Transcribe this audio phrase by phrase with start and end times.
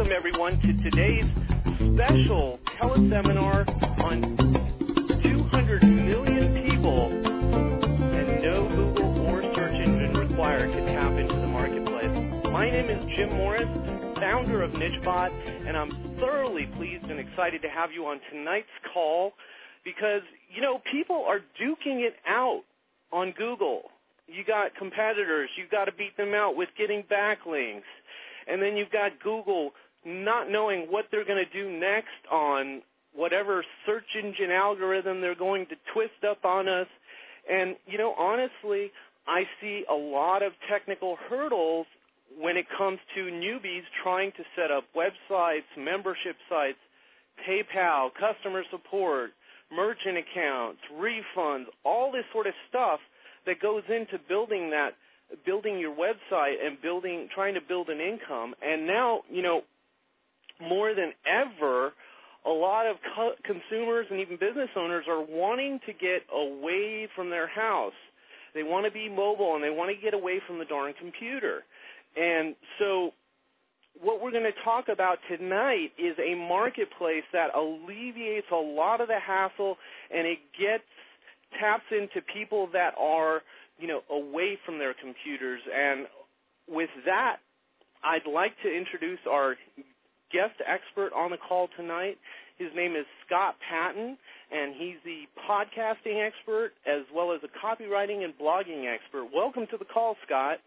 [0.00, 1.26] welcome everyone to today's
[1.92, 3.68] special teleseminar
[4.02, 4.34] on
[5.22, 12.48] 200 million people and no Google or search engine required to tap into the marketplace.
[12.50, 13.68] My name is Jim Morris,
[14.16, 19.34] founder of NicheBot, and I'm thoroughly pleased and excited to have you on tonight's call
[19.84, 22.62] because, you know, people are duking it out
[23.12, 23.82] on Google.
[24.26, 27.84] You got competitors, you've got to beat them out with getting backlinks
[28.50, 29.72] and then you've got Google
[30.04, 32.82] not knowing what they're going to do next on
[33.14, 36.86] whatever search engine algorithm they're going to twist up on us.
[37.50, 38.92] And, you know, honestly,
[39.26, 41.86] I see a lot of technical hurdles
[42.38, 46.78] when it comes to newbies trying to set up websites, membership sites,
[47.48, 49.30] PayPal, customer support,
[49.72, 53.00] merchant accounts, refunds, all this sort of stuff
[53.46, 54.90] that goes into building that
[55.46, 59.62] building your website and building trying to build an income and now you know
[60.60, 61.92] more than ever
[62.46, 67.30] a lot of co- consumers and even business owners are wanting to get away from
[67.30, 67.96] their house
[68.54, 71.62] they want to be mobile and they want to get away from the darn computer
[72.16, 73.10] and so
[74.00, 79.08] what we're going to talk about tonight is a marketplace that alleviates a lot of
[79.08, 79.76] the hassle
[80.14, 80.84] and it gets
[81.60, 83.42] taps into people that are
[83.80, 85.60] you know, away from their computers.
[85.74, 86.06] And
[86.68, 87.36] with that,
[88.04, 89.56] I'd like to introduce our
[90.32, 92.18] guest expert on the call tonight.
[92.58, 94.18] His name is Scott Paton,
[94.52, 99.28] and he's the podcasting expert as well as a copywriting and blogging expert.
[99.34, 100.58] Welcome to the call, Scott.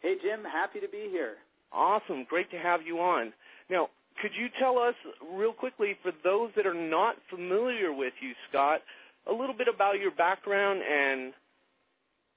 [0.00, 0.44] Hey, Jim.
[0.44, 1.34] Happy to be here.
[1.72, 2.24] Awesome.
[2.28, 3.32] Great to have you on.
[3.70, 3.88] Now,
[4.20, 4.94] could you tell us
[5.34, 8.80] real quickly, for those that are not familiar with you, Scott,
[9.26, 11.32] a little bit about your background and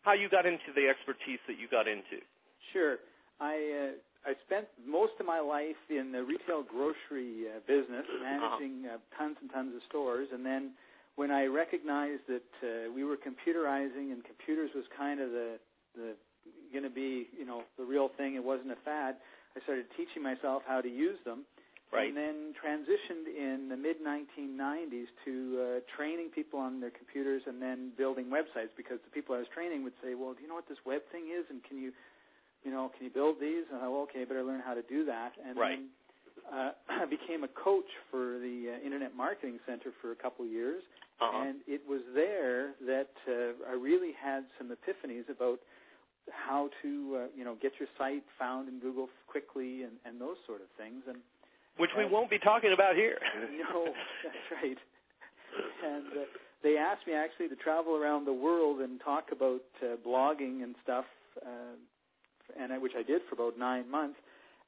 [0.05, 2.21] how you got into the expertise that you got into.
[2.71, 2.97] Sure.
[3.41, 3.91] I uh,
[4.25, 8.23] I spent most of my life in the retail grocery uh, business, uh-huh.
[8.23, 10.71] managing uh, tons and tons of stores, and then
[11.15, 15.59] when I recognized that uh, we were computerizing and computers was kind of the
[15.95, 16.15] the
[16.73, 19.15] going to be you know the real thing, it wasn't a fad.
[19.55, 21.45] I started teaching myself how to use them,
[21.93, 22.09] Right.
[22.09, 25.65] And then transitioned in the mid 1990s to uh,
[25.95, 29.83] training people on their computers and then building websites because the people I was training
[29.83, 31.45] would say, "Well, do you know what this web thing is?
[31.49, 31.93] And can you,
[32.65, 34.83] you know, can you build these?" And I, well, okay, I better learn how to
[34.83, 35.33] do that.
[35.45, 35.79] And right.
[35.79, 35.87] then
[36.51, 36.71] uh,
[37.03, 40.83] I became a coach for the uh, Internet Marketing Center for a couple of years,
[41.21, 41.47] uh-huh.
[41.47, 45.59] and it was there that uh, I really had some epiphanies about
[46.31, 50.37] how to, uh, you know, get your site found in Google quickly and, and those
[50.47, 51.03] sort of things.
[51.07, 51.17] And
[51.77, 53.17] which we won't be talking about here.
[53.69, 53.85] no,
[54.23, 54.77] that's right.
[55.83, 56.25] And uh,
[56.63, 60.75] they asked me actually to travel around the world and talk about uh, blogging and
[60.83, 61.05] stuff,
[61.45, 61.75] uh,
[62.59, 64.17] and I, which I did for about nine months.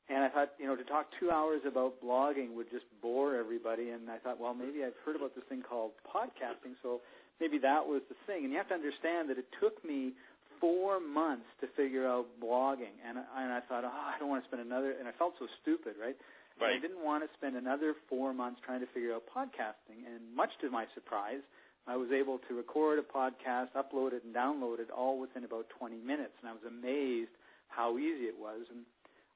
[0.10, 3.90] And I thought, you know, to talk two hours about blogging would just bore everybody.
[3.90, 7.02] And I thought, well, maybe I've heard about this thing called podcasting, so
[7.42, 8.48] maybe that was the thing.
[8.48, 10.14] And you have to understand that it took me
[10.62, 14.44] four months to figure out blogging, and I, and I thought, oh, I don't want
[14.44, 14.96] to spend another.
[14.98, 16.16] And I felt so stupid, right?
[16.58, 16.78] Right.
[16.78, 20.08] I didn't want to spend another four months trying to figure out podcasting.
[20.08, 21.46] And much to my surprise,
[21.86, 25.68] I was able to record a podcast, upload it, and download it all within about
[25.78, 26.34] 20 minutes.
[26.42, 27.32] And I was amazed
[27.68, 28.66] how easy it was.
[28.70, 28.86] And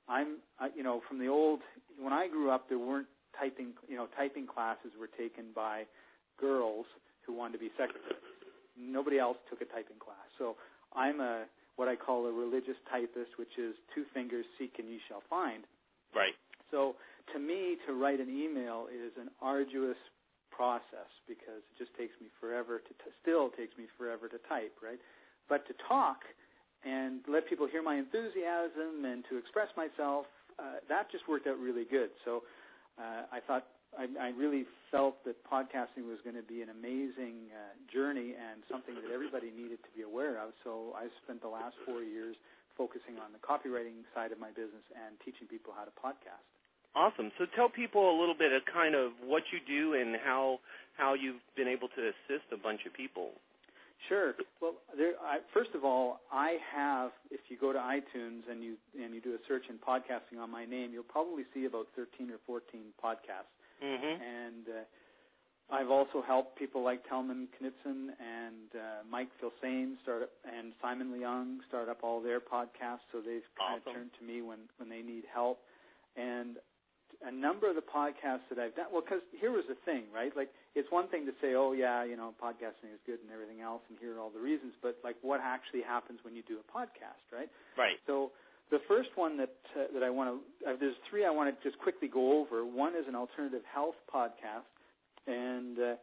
[0.07, 0.37] I'm,
[0.75, 1.61] you know, from the old,
[1.99, 3.07] when I grew up, there weren't
[3.39, 5.83] typing, you know, typing classes were taken by
[6.39, 6.85] girls
[7.25, 8.23] who wanted to be secretaries.
[8.77, 10.25] Nobody else took a typing class.
[10.37, 10.55] So
[10.95, 14.99] I'm a, what I call a religious typist, which is two fingers seek and ye
[15.07, 15.63] shall find.
[16.15, 16.33] Right.
[16.71, 16.95] So
[17.33, 19.99] to me, to write an email is an arduous
[20.49, 24.75] process because it just takes me forever to t- still takes me forever to type,
[24.83, 24.99] right?
[25.47, 26.23] But to talk
[26.83, 30.25] and let people hear my enthusiasm and to express myself,
[30.57, 32.09] uh, that just worked out really good.
[32.25, 32.43] So
[32.97, 33.65] uh, I thought
[33.97, 38.63] I, I really felt that podcasting was going to be an amazing uh, journey and
[38.71, 40.55] something that everybody needed to be aware of.
[40.63, 42.35] So I spent the last four years
[42.77, 46.45] focusing on the copywriting side of my business and teaching people how to podcast.
[46.95, 47.31] Awesome.
[47.37, 50.59] So tell people a little bit of kind of what you do and how
[50.99, 53.31] how you've been able to assist a bunch of people.
[54.09, 54.33] Sure.
[54.61, 57.11] Well, there, I, first of all, I have.
[57.29, 60.49] If you go to iTunes and you and you do a search in podcasting on
[60.49, 63.53] my name, you'll probably see about 13 or 14 podcasts.
[63.83, 64.21] Mm-hmm.
[64.21, 70.29] And uh, I've also helped people like Tellman Knutson and uh, Mike Filsaime start up,
[70.45, 73.05] and Simon Leung start up all their podcasts.
[73.11, 73.87] So they've kind awesome.
[73.87, 75.59] of turned to me when when they need help.
[76.17, 76.57] And
[77.25, 78.87] a number of the podcasts that I've done.
[78.91, 80.35] Well, because here was the thing, right?
[80.35, 83.61] Like, it's one thing to say, oh yeah, you know, podcasting is good and everything
[83.61, 84.73] else, and here are all the reasons.
[84.81, 87.49] But like, what actually happens when you do a podcast, right?
[87.77, 87.97] Right.
[88.07, 88.31] So
[88.71, 91.69] The first one that uh, that I want to uh, there's three I want to
[91.69, 92.65] just quickly go over.
[92.65, 94.71] One is an alternative health podcast,
[95.27, 95.95] and uh,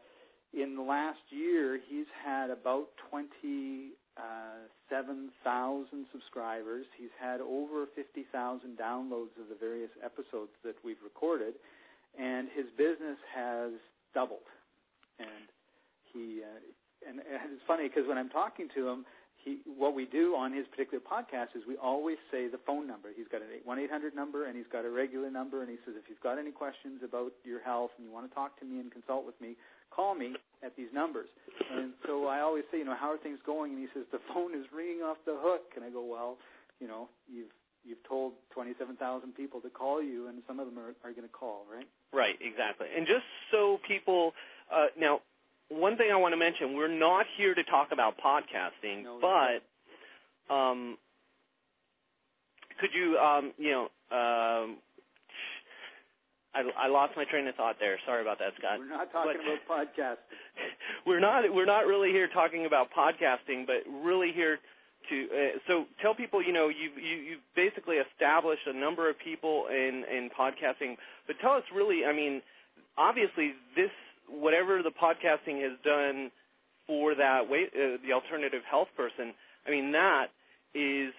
[0.52, 6.84] in the last year he's had about twenty uh, seven thousand subscribers.
[6.98, 11.54] He's had over fifty thousand downloads of the various episodes that we've recorded,
[12.18, 13.72] and his business has
[14.14, 14.46] doubled.
[15.18, 15.46] And
[16.12, 19.06] he uh, and, and it's funny because when I'm talking to him
[19.48, 23.08] he what we do on his particular podcast is we always say the phone number.
[23.16, 25.80] He's got an one eight hundred number and he's got a regular number and he
[25.84, 28.64] says if you've got any questions about your health and you want to talk to
[28.68, 29.56] me and consult with me,
[29.90, 31.28] call me at these numbers.
[31.72, 33.72] And so I always say, you know, how are things going?
[33.72, 35.72] And he says the phone is ringing off the hook.
[35.76, 36.36] And I go, well,
[36.80, 37.52] you know, you've
[37.84, 41.32] you've told 27,000 people to call you, and some of them are, are going to
[41.32, 41.86] call, right?
[42.12, 42.88] Right, exactly.
[42.94, 44.32] And just so people
[44.68, 45.20] uh, now,
[45.68, 50.54] one thing I want to mention: we're not here to talk about podcasting, No, but
[50.54, 50.96] um,
[52.80, 53.82] could you, um, you know,
[54.14, 54.76] um,
[56.54, 57.98] I, I lost my train of thought there.
[58.06, 58.78] Sorry about that, Scott.
[58.78, 60.36] We're not talking But- about podcasting.
[61.06, 64.58] we're not we're not really here talking about podcasting, but really here
[65.10, 69.16] to uh, so tell people you know you've you, you've basically established a number of
[69.18, 72.42] people in in podcasting, but tell us really I mean
[72.96, 73.90] obviously this
[74.28, 76.30] whatever the podcasting has done
[76.86, 79.34] for that way uh, the alternative health person
[79.66, 80.28] I mean that
[80.74, 81.12] is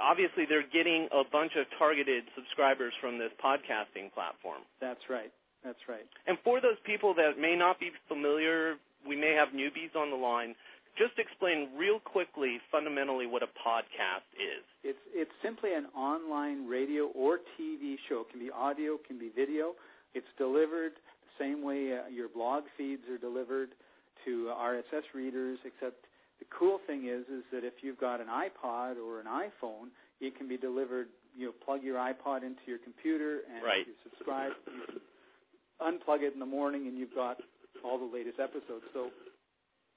[0.00, 4.64] obviously they're getting a bunch of targeted subscribers from this podcasting platform.
[4.80, 5.32] That's right.
[5.64, 6.04] That's right.
[6.26, 8.76] And for those people that may not be familiar,
[9.06, 10.54] we may have newbies on the line.
[10.96, 14.62] Just explain real quickly, fundamentally, what a podcast is.
[14.84, 18.22] It's it's simply an online radio or TV show.
[18.22, 19.74] It can be audio, it can be video.
[20.14, 20.92] It's delivered
[21.38, 23.70] same way uh, your blog feeds are delivered
[24.24, 25.58] to RSS readers.
[25.64, 26.06] Except
[26.38, 29.88] the cool thing is, is that if you've got an iPod or an iPhone,
[30.20, 31.08] it can be delivered.
[31.36, 33.86] You know, plug your iPod into your computer and Right.
[33.86, 34.52] you subscribe.
[34.66, 37.38] You can unplug it in the morning, and you've got
[37.84, 38.84] all the latest episodes.
[38.92, 39.10] So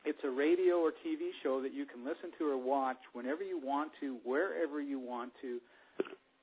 [0.05, 3.59] it's a radio or TV show that you can listen to or watch whenever you
[3.63, 5.59] want to, wherever you want to,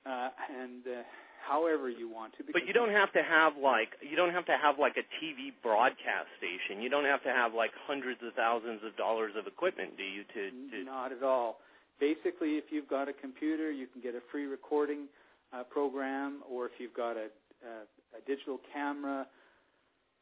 [0.07, 0.29] uh,
[0.61, 1.03] and uh,
[1.47, 2.45] however you want to.
[2.53, 5.53] But you don't have to have like you don't have to have like a TV
[5.63, 6.83] broadcast station.
[6.83, 10.25] You don't have to have like hundreds of thousands of dollars of equipment, do you?
[10.25, 11.59] To, to Not at all.
[12.01, 15.07] Basically, if you've got a computer, you can get a free recording
[15.53, 17.31] uh, program, or if you've got a,
[17.63, 19.27] a, a digital camera,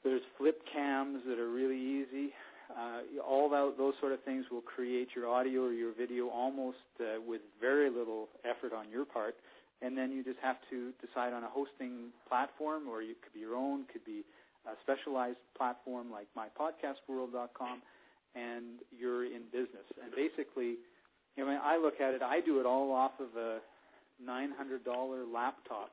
[0.05, 2.33] there's flip cams that are really easy.
[2.71, 6.79] Uh, all that, those sort of things will create your audio or your video almost
[7.01, 9.35] uh, with very little effort on your part.
[9.83, 13.41] And then you just have to decide on a hosting platform, or it could be
[13.41, 14.23] your own, could be
[14.65, 17.83] a specialized platform like mypodcastworld.com,
[18.37, 19.85] and you're in business.
[20.03, 20.79] And basically,
[21.37, 23.59] you know, when I look at it, I do it all off of a
[24.25, 25.91] $900 laptop,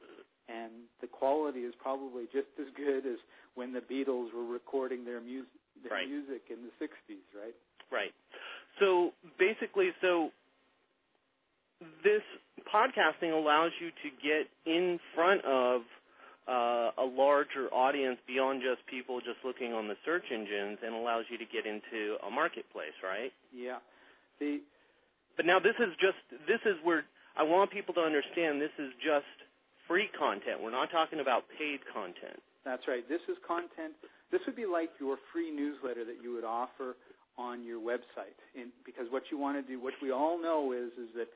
[0.47, 0.71] and
[1.01, 3.17] the quality is probably just as good as
[3.55, 5.49] when the Beatles were recording their, mu-
[5.81, 6.07] their Right.
[6.07, 7.55] music in the 60s, right?
[7.91, 8.13] Right.
[8.79, 10.29] So basically, so
[12.03, 12.21] this
[12.73, 15.81] podcasting allows you to get in front of
[16.47, 21.25] uh, a larger audience beyond just people just looking on the search engines, and allows
[21.29, 23.31] you to get into a marketplace, right?
[23.53, 23.77] Yeah.
[24.39, 24.61] The
[25.37, 26.17] But now this is just
[26.47, 27.05] this is where
[27.37, 29.29] I want people to understand this is just
[29.87, 30.61] free content.
[30.61, 32.41] We're not talking about paid content.
[32.65, 33.07] That's right.
[33.07, 33.93] This is content.
[34.31, 36.97] This would be like your free newsletter that you would offer
[37.39, 38.35] on your website.
[38.53, 41.31] In, because what you want to do, what we all know is, is that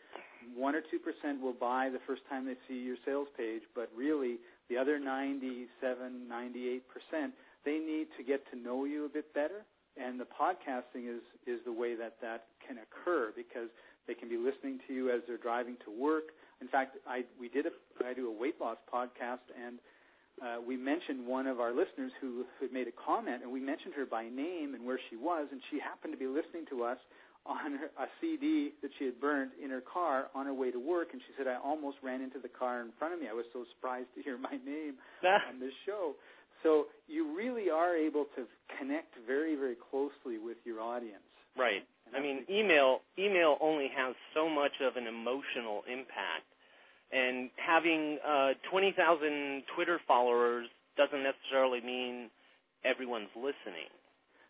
[0.53, 3.89] one or two percent will buy the first time they see your sales page, but
[3.95, 4.37] really
[4.69, 7.33] the other 97, 98 percent,
[7.63, 9.63] they need to get to know you a bit better.
[9.95, 13.69] And the podcasting is is the way that that can occur because
[14.05, 16.35] they can be listening to you as they're driving to work.
[16.61, 17.71] In fact, I we did a
[18.03, 19.79] I do a weight loss podcast and
[20.41, 23.93] uh, we mentioned one of our listeners who had made a comment, and we mentioned
[23.95, 26.97] her by name and where she was, and she happened to be listening to us
[27.45, 30.79] on her, a CD that she had burned in her car on her way to
[30.79, 33.27] work, and she said, "I almost ran into the car in front of me.
[33.27, 36.15] I was so surprised to hear my name on this show."
[36.63, 38.47] So you really are able to
[38.79, 41.27] connect very, very closely with your audience.
[41.57, 41.83] Right.
[42.15, 46.47] I mean, email email only has so much of an emotional impact,
[47.13, 50.67] and having uh, twenty thousand Twitter followers
[50.97, 52.29] doesn't necessarily mean
[52.85, 53.89] everyone's listening.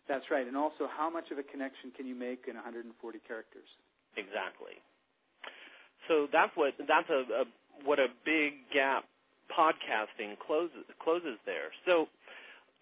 [0.08, 0.46] That's right.
[0.46, 2.92] And also, how much of a connection can you make in 140
[3.26, 3.68] characters?
[4.16, 4.76] Exactly.
[6.08, 7.44] So that's what that's a, a
[7.84, 9.04] what a big gap
[9.48, 11.72] podcasting closes closes there.
[11.86, 12.06] So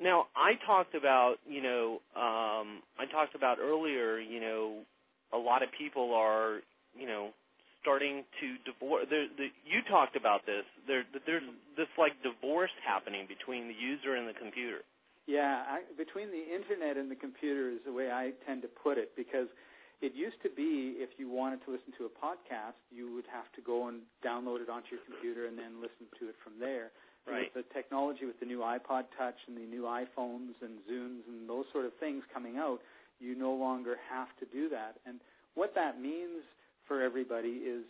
[0.00, 4.80] now I talked about you know um, I talked about earlier you know
[5.32, 6.60] a lot of people are
[6.98, 7.30] you know
[7.82, 9.10] starting to divorce.
[9.10, 10.62] There, the, you talked about this.
[10.86, 11.44] There, there's
[11.76, 14.86] this like divorce happening between the user and the computer.
[15.26, 18.98] Yeah, I, between the internet and the computer is the way I tend to put
[18.98, 19.46] it because
[20.02, 23.46] it used to be if you wanted to listen to a podcast, you would have
[23.54, 26.90] to go and download it onto your computer and then listen to it from there.
[27.22, 27.54] Right.
[27.54, 31.46] With the technology, with the new iPod Touch and the new iPhones and Zunes and
[31.46, 32.82] those sort of things coming out,
[33.22, 34.98] you no longer have to do that.
[35.06, 35.22] And
[35.54, 36.42] what that means
[36.86, 37.84] for everybody is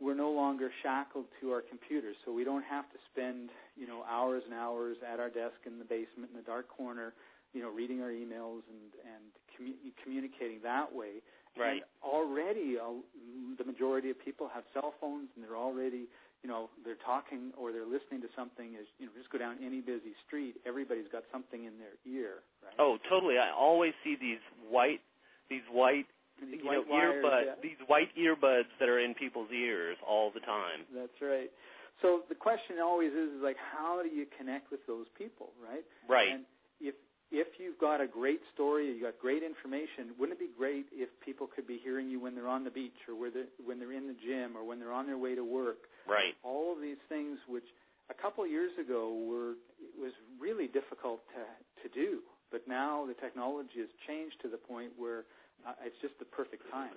[0.00, 4.02] we're no longer shackled to our computers, so we don't have to spend you know
[4.08, 7.12] hours and hours at our desk in the basement in the dark corner,
[7.52, 11.20] you know, reading our emails and and commu- communicating that way.
[11.58, 11.82] Right.
[11.82, 13.02] And already, uh,
[13.58, 16.08] the majority of people have cell phones, and they're already
[16.42, 18.80] you know they're talking or they're listening to something.
[18.80, 22.40] As you know, just go down any busy street, everybody's got something in their ear.
[22.64, 22.72] Right?
[22.78, 23.36] Oh, totally.
[23.36, 25.04] I always see these white
[25.50, 26.06] these white
[26.40, 27.62] These you white know, wires, earbuds, yeah.
[27.62, 30.88] these white earbuds that are in people's ears all the time.
[30.94, 31.50] That's right.
[32.02, 35.84] So the question always is, is like, how do you connect with those people, right?
[36.08, 36.32] Right.
[36.32, 36.44] And
[36.80, 36.94] if
[37.30, 41.08] if you've got a great story, you got great information, wouldn't it be great if
[41.24, 43.92] people could be hearing you when they're on the beach or where they're, when they're
[43.92, 45.86] in the gym or when they're on their way to work?
[46.08, 46.34] Right.
[46.42, 47.68] All of these things, which
[48.10, 51.44] a couple of years ago were it was really difficult to
[51.82, 52.20] to do,
[52.50, 55.24] but now the technology has changed to the point where
[55.84, 56.94] it's just the perfect time.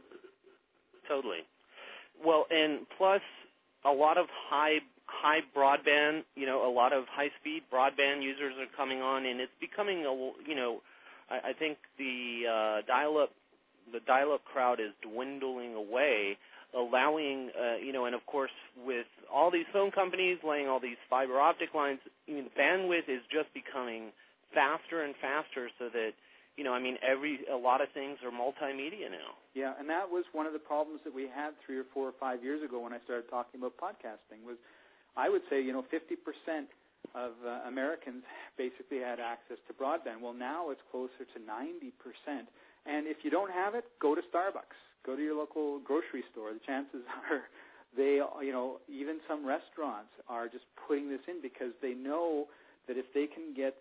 [1.08, 1.44] Totally.
[2.24, 3.22] Well, and plus
[3.86, 8.54] a lot of high high broadband, you know, a lot of high speed broadband users
[8.60, 10.14] are coming on, and it's becoming a
[10.48, 10.82] you know,
[11.30, 13.32] I, I think the uh, dial up
[13.92, 16.38] the dial up crowd is dwindling away,
[16.78, 18.52] allowing uh, you know, and of course
[18.86, 23.10] with all these phone companies laying all these fiber optic lines, I mean, the bandwidth
[23.10, 24.12] is just becoming
[24.54, 26.12] faster and faster, so that
[26.58, 29.34] you know, I mean, every a lot of things are multimedia now.
[29.54, 32.14] Yeah, and that was one of the problems that we had three or four or
[32.20, 34.46] five years ago when I started talking about podcasting.
[34.46, 34.58] Was
[35.18, 36.70] I would say you know 50%
[37.16, 38.24] of uh, Americans
[38.58, 40.22] basically had access to broadband.
[40.22, 41.92] Well, now it's closer to 90%.
[42.86, 44.78] And if you don't have it, go to Starbucks.
[45.06, 46.54] Go to your local grocery store.
[46.54, 47.44] The chances are
[47.96, 52.48] they, you know, even some restaurants are just putting this in because they know
[52.88, 53.76] that if they can get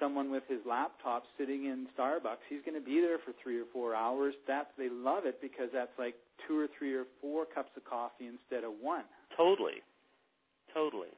[0.00, 3.64] someone with his laptop sitting in Starbucks, he's going to be there for three or
[3.72, 4.34] four hours.
[4.46, 6.14] That's they love it because that's like
[6.46, 9.04] two or three or four cups of coffee instead of one.
[9.36, 9.80] Totally,
[10.74, 11.12] totally.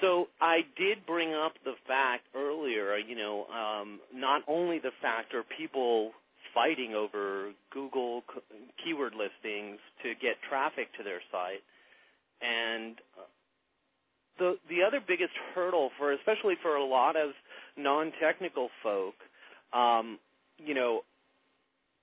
[0.00, 5.34] So I did bring up the fact earlier, you know, um, not only the fact
[5.34, 6.12] are people
[6.54, 8.22] fighting over Google
[8.82, 11.62] keyword listings to get traffic to their site,
[12.40, 12.96] and
[14.40, 17.30] the the other biggest hurdle for, especially for a lot of
[17.76, 19.14] non-technical folk,
[19.72, 20.18] um,
[20.58, 21.02] you know,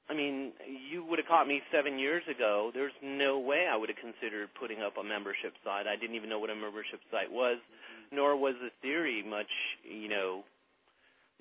[0.10, 0.54] I mean,
[0.90, 2.72] you would have caught me seven years ago.
[2.74, 5.86] There's no way I would have considered putting up a membership site.
[5.86, 7.58] I didn't even know what a membership site was,
[8.14, 9.52] nor was the theory much,
[9.84, 10.44] you know,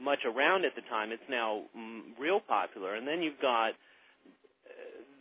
[0.01, 1.13] much around at the time.
[1.13, 2.97] It's now mm, real popular.
[2.97, 4.73] And then you've got uh,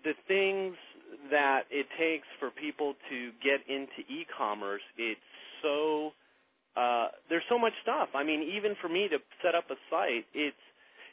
[0.04, 0.76] the things
[1.30, 4.82] that it takes for people to get into e-commerce.
[4.98, 5.20] It's
[5.66, 6.14] so
[6.78, 8.10] uh, there's so much stuff.
[8.14, 10.62] I mean, even for me to set up a site, it's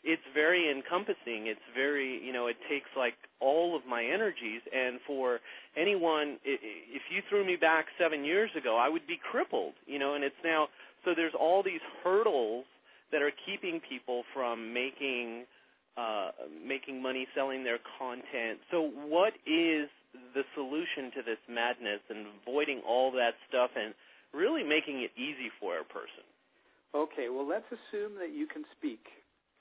[0.05, 1.47] it's very encompassing.
[1.47, 4.61] It's very, you know, it takes like all of my energies.
[4.75, 5.39] And for
[5.77, 10.15] anyone, if you threw me back seven years ago, I would be crippled, you know.
[10.15, 10.67] And it's now
[11.05, 12.65] so there's all these hurdles
[13.13, 15.45] that are keeping people from making
[15.97, 16.31] uh,
[16.67, 18.59] making money selling their content.
[18.71, 19.89] So what is
[20.35, 23.95] the solution to this madness and avoiding all that stuff and
[24.35, 26.25] really making it easy for a person?
[26.95, 29.01] Okay, well, let's assume that you can speak.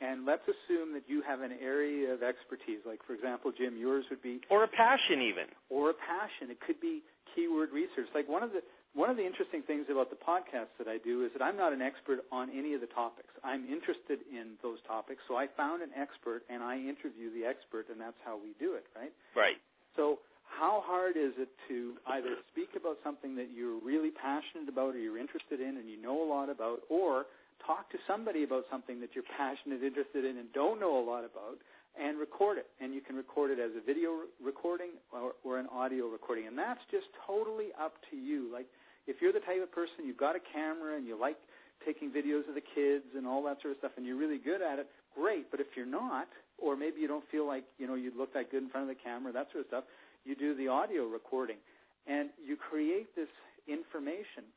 [0.01, 4.03] And let's assume that you have an area of expertise, like for example, Jim, yours
[4.09, 6.49] would be, or a passion even, or a passion.
[6.49, 7.05] It could be
[7.37, 8.09] keyword research.
[8.09, 8.65] Like one of the
[8.97, 11.71] one of the interesting things about the podcast that I do is that I'm not
[11.71, 13.29] an expert on any of the topics.
[13.45, 17.87] I'm interested in those topics, so I found an expert and I interview the expert,
[17.93, 19.13] and that's how we do it, right?
[19.37, 19.61] Right.
[19.95, 20.19] So
[20.51, 24.99] how hard is it to either speak about something that you're really passionate about or
[24.99, 27.25] you're interested in and you know a lot about, or
[27.65, 31.23] talk to somebody about something that you're passionate, interested in, and don't know a lot
[31.23, 31.57] about,
[31.95, 32.67] and record it.
[32.79, 36.47] And you can record it as a video recording or, or an audio recording.
[36.47, 38.51] And that's just totally up to you.
[38.51, 38.67] Like,
[39.07, 41.37] if you're the type of person, you've got a camera and you like
[41.85, 44.61] taking videos of the kids and all that sort of stuff, and you're really good
[44.61, 45.49] at it, great.
[45.49, 46.27] But if you're not,
[46.61, 48.95] or maybe you don't feel like, you know, you'd look that good in front of
[48.95, 49.83] the camera, that sort of stuff,
[50.25, 51.57] you do the audio recording.
[52.07, 53.29] And you create this
[53.67, 54.49] information.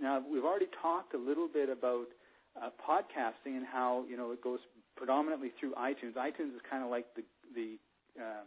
[0.00, 2.06] Now, we've already talked a little bit about
[2.56, 4.60] uh, podcasting and how you know it goes
[4.96, 6.14] predominantly through iTunes.
[6.14, 7.22] iTunes is kind of like the
[7.54, 7.78] the
[8.20, 8.46] um,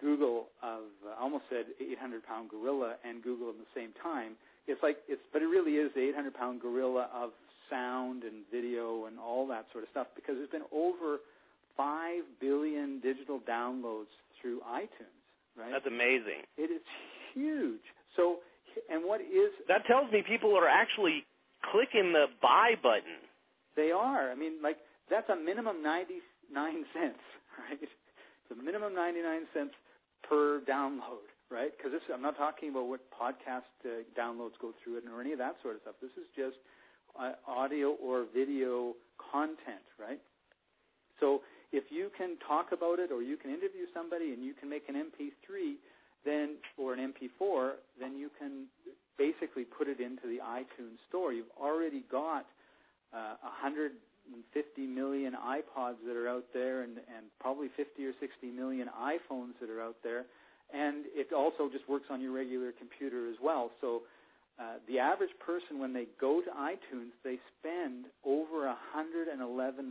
[0.00, 4.32] Google of uh, I almost said 800 pound gorilla and Google at the same time.
[4.66, 7.30] It's like it's, but it really is the 800 pound gorilla of
[7.70, 11.18] sound and video and all that sort of stuff because there's been over
[11.76, 15.23] five billion digital downloads through iTunes.
[15.56, 15.70] Right?
[15.72, 16.42] That's amazing.
[16.58, 16.82] It is
[17.32, 17.82] huge.
[18.16, 18.38] So,
[18.90, 21.24] and what is that tells me people are actually
[21.70, 23.22] clicking the buy button.
[23.76, 24.30] They are.
[24.30, 24.78] I mean, like
[25.10, 27.22] that's a minimum 99 cents,
[27.58, 27.78] right?
[27.80, 29.74] It's a minimum 99 cents
[30.28, 31.70] per download, right?
[31.76, 35.32] Because this, I'm not talking about what podcast uh, downloads go through it or any
[35.32, 35.94] of that sort of stuff.
[36.00, 36.56] This is just
[37.18, 38.94] uh, audio or video
[39.32, 40.20] content, right?
[41.20, 41.42] So
[41.74, 44.88] if you can talk about it or you can interview somebody and you can make
[44.88, 45.74] an MP3
[46.24, 48.66] then or an MP4, then you can
[49.18, 51.32] basically put it into the iTunes store.
[51.32, 52.46] You've already got
[53.12, 53.90] uh, 150
[54.86, 59.68] million iPods that are out there and, and probably 50 or 60 million iPhones that
[59.68, 60.24] are out there.
[60.72, 63.70] And it also just works on your regular computer as well.
[63.80, 64.02] So
[64.54, 69.26] uh, the average person, when they go to iTunes, they spend over 111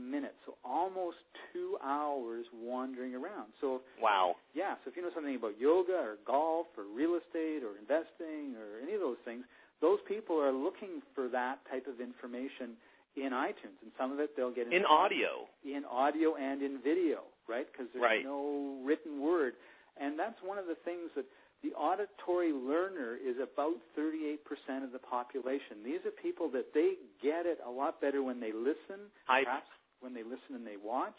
[0.09, 1.17] minutes, so almost
[1.51, 3.51] two hours wandering around.
[3.59, 4.75] So wow, yeah.
[4.83, 8.79] So if you know something about yoga or golf or real estate or investing or
[8.81, 9.43] any of those things,
[9.81, 12.79] those people are looking for that type of information
[13.19, 16.79] in iTunes, and some of it they'll get in, in audio, in audio and in
[16.81, 17.67] video, right?
[17.67, 18.23] Because there's right.
[18.23, 19.53] no written word,
[19.99, 21.25] and that's one of the things that
[21.63, 24.43] the auditory learner is about 38%
[24.83, 25.79] of the population.
[25.83, 29.71] These are people that they get it a lot better when they listen, I, perhaps
[30.03, 31.17] when they listen and they watch.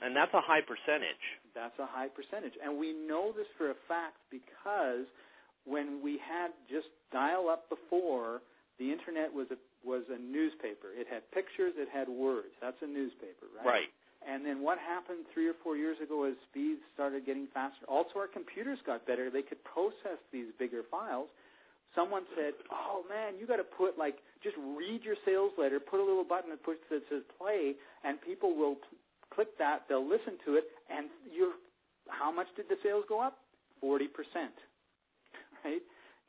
[0.00, 1.24] And that's a high percentage.
[1.54, 2.56] That's a high percentage.
[2.60, 5.08] And we know this for a fact because
[5.64, 8.40] when we had just dial up before,
[8.78, 10.90] the internet was a was a newspaper.
[10.92, 12.52] It had pictures, it had words.
[12.60, 13.86] That's a newspaper, right?
[13.86, 13.92] Right.
[14.26, 17.86] And then what happened three or four years ago as speeds started getting faster?
[17.86, 19.30] Also, our computers got better.
[19.30, 21.28] They could process these bigger files.
[21.94, 26.00] Someone said, "Oh man, you got to put like just read your sales letter, put
[26.00, 28.98] a little button that puts that says play, and people will p-
[29.32, 29.86] click that.
[29.88, 31.54] They'll listen to it, and you,
[32.08, 33.38] how much did the sales go up?
[33.80, 34.58] Forty percent,
[35.64, 35.80] right?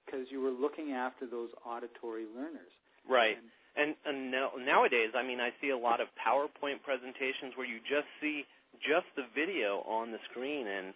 [0.05, 2.71] Because you were looking after those auditory learners.
[3.09, 3.35] Right.
[3.37, 7.69] And and, and now, nowadays, I mean, I see a lot of PowerPoint presentations where
[7.69, 8.43] you just see
[8.81, 10.93] just the video on the screen, and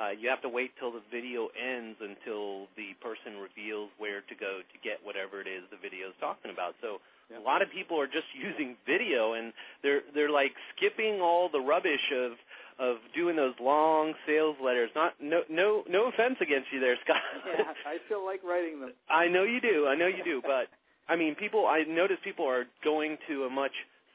[0.00, 4.34] uh, you have to wait till the video ends until the person reveals where to
[4.34, 6.72] go to get whatever it is the video is talking about.
[6.80, 7.36] So yeah.
[7.36, 9.52] a lot of people are just using video, and
[9.84, 12.40] they're they're like skipping all the rubbish of
[12.80, 14.88] of doing those long sales letters.
[14.96, 17.20] Not no no no offense against you there, Scott.
[17.44, 18.96] yeah, I still like writing them.
[19.12, 19.84] I know you do.
[19.84, 20.72] I know you do, but
[21.08, 21.66] I mean, people.
[21.66, 23.72] I notice people are going to a much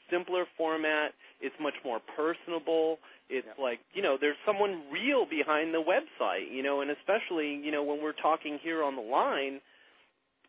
[0.10, 1.12] simpler format.
[1.42, 2.98] It's much more personable.
[3.30, 3.64] It's yeah.
[3.64, 6.52] like you know, there's someone real behind the website.
[6.52, 9.60] You know, and especially you know when we're talking here on the line,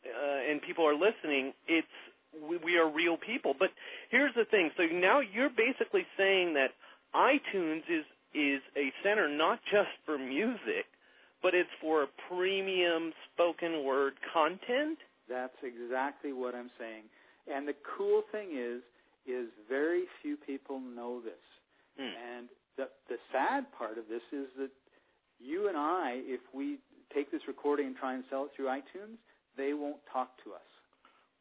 [0.07, 1.87] uh, and people are listening, it's
[2.49, 3.55] we, we are real people.
[3.59, 3.71] But
[4.11, 4.71] here's the thing.
[4.77, 6.71] So now you're basically saying that
[7.15, 10.87] iTunes is is a center not just for music,
[11.43, 14.99] but it's for premium spoken word content.
[15.29, 17.05] That's exactly what I'm saying.
[17.53, 18.83] And the cool thing is,
[19.27, 21.45] is very few people know this.
[21.99, 22.15] Hmm.
[22.17, 24.71] And the the sad part of this is that
[25.39, 26.79] you and I, if we
[27.15, 29.19] take this recording and try and sell it through iTunes,
[29.57, 30.69] they won't talk to us.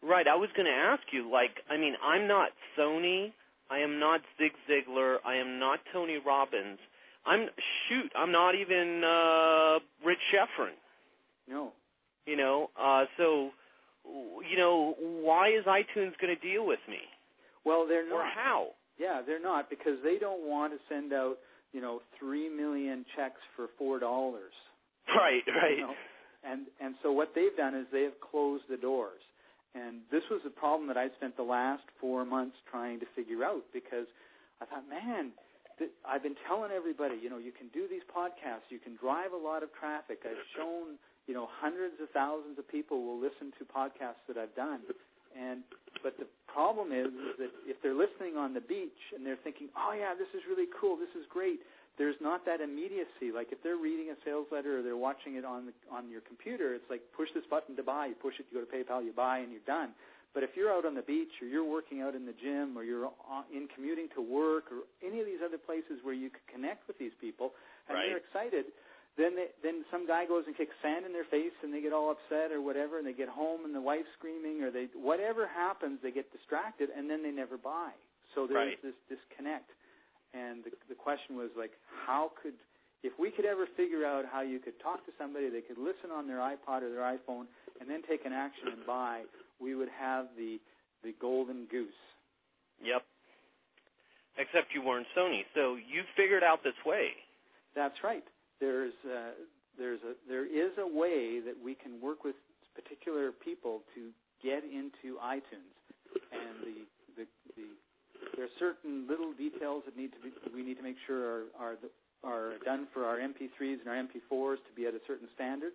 [0.04, 0.28] Right.
[0.28, 3.34] I was going to ask you, like, I mean, I'm not Sony.
[3.70, 5.18] I am not Zig Ziglar.
[5.26, 6.80] I am not Tony Robbins.
[7.26, 7.48] I'm
[7.88, 8.12] shoot.
[8.16, 10.78] I'm not even uh, Rich Schefren.
[11.50, 11.74] No.
[12.26, 12.70] You know.
[12.80, 13.50] Uh, so
[14.50, 17.00] you know, why is iTunes going to deal with me?
[17.66, 18.16] Well, they're not.
[18.16, 18.68] Or how?
[18.98, 21.38] Yeah, they're not because they don't want to send out,
[21.74, 24.54] you know, three million checks for four dollars.
[25.08, 25.78] Right, right.
[25.78, 25.94] You know?
[26.44, 29.22] And and so what they've done is they have closed the doors.
[29.76, 33.44] And this was a problem that I spent the last four months trying to figure
[33.44, 34.08] out because
[34.62, 35.32] I thought, man,
[35.78, 39.34] th- I've been telling everybody, you know, you can do these podcasts, you can drive
[39.34, 40.26] a lot of traffic.
[40.26, 44.56] I've shown you know, hundreds of thousands of people will listen to podcasts that I've
[44.56, 44.82] done.
[45.38, 45.62] And
[46.02, 49.70] but the problem is, is that if they're listening on the beach and they're thinking,
[49.76, 51.60] "Oh yeah, this is really cool, this is great,"
[51.98, 53.34] there's not that immediacy.
[53.34, 56.22] Like if they're reading a sales letter or they're watching it on the, on your
[56.22, 58.08] computer, it's like push this button to buy.
[58.08, 59.92] You push it, you go to PayPal, you buy, and you're done.
[60.34, 62.84] But if you're out on the beach or you're working out in the gym or
[62.84, 66.46] you're uh, in commuting to work or any of these other places where you can
[66.46, 67.58] connect with these people
[67.90, 68.06] and right.
[68.06, 68.70] they're excited,
[69.18, 71.92] then they, then some guy goes and kicks sand in their face and they get
[71.92, 75.50] all upset or whatever and they get home and the wife's screaming or they whatever
[75.50, 77.92] happens they get distracted and then they never buy
[78.36, 78.84] so there's right.
[78.86, 79.74] this disconnect
[80.34, 81.74] and the, the question was like
[82.06, 82.54] how could
[83.04, 86.10] if we could ever figure out how you could talk to somebody, they could listen
[86.10, 87.46] on their iPod or their iPhone,
[87.80, 89.22] and then take an action and buy,
[89.62, 90.58] we would have the
[91.04, 92.02] the golden goose.
[92.84, 93.04] Yep.
[94.38, 97.10] Except you weren't Sony, so you figured out this way.
[97.76, 98.24] That's right.
[98.60, 99.32] There's uh,
[99.78, 102.36] there's a there is a way that we can work with
[102.76, 104.10] particular people to
[104.44, 105.74] get into iTunes,
[106.32, 106.78] and the
[107.18, 107.66] the, the
[108.36, 111.74] there are certain little details that need to be we need to make sure are
[111.74, 111.76] are
[112.24, 115.74] are done for our MP3s and our MP4s to be at a certain standard.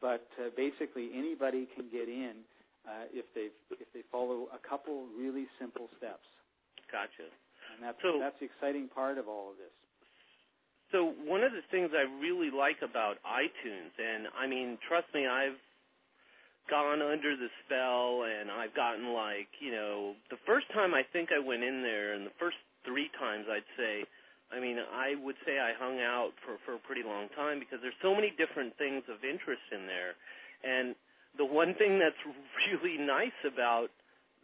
[0.00, 2.42] But uh, basically, anybody can get in
[2.88, 6.26] uh, if they if they follow a couple really simple steps.
[6.90, 7.28] Gotcha.
[7.72, 9.72] And that's So- that's the exciting part of all of this.
[10.92, 15.26] So one of the things I really like about iTunes, and I mean, trust me,
[15.26, 15.56] I've
[16.68, 21.30] gone under the spell, and I've gotten like, you know, the first time I think
[21.32, 24.04] I went in there, and the first three times I'd say,
[24.52, 27.80] I mean, I would say I hung out for for a pretty long time because
[27.80, 30.12] there's so many different things of interest in there,
[30.60, 30.92] and
[31.40, 32.20] the one thing that's
[32.68, 33.88] really nice about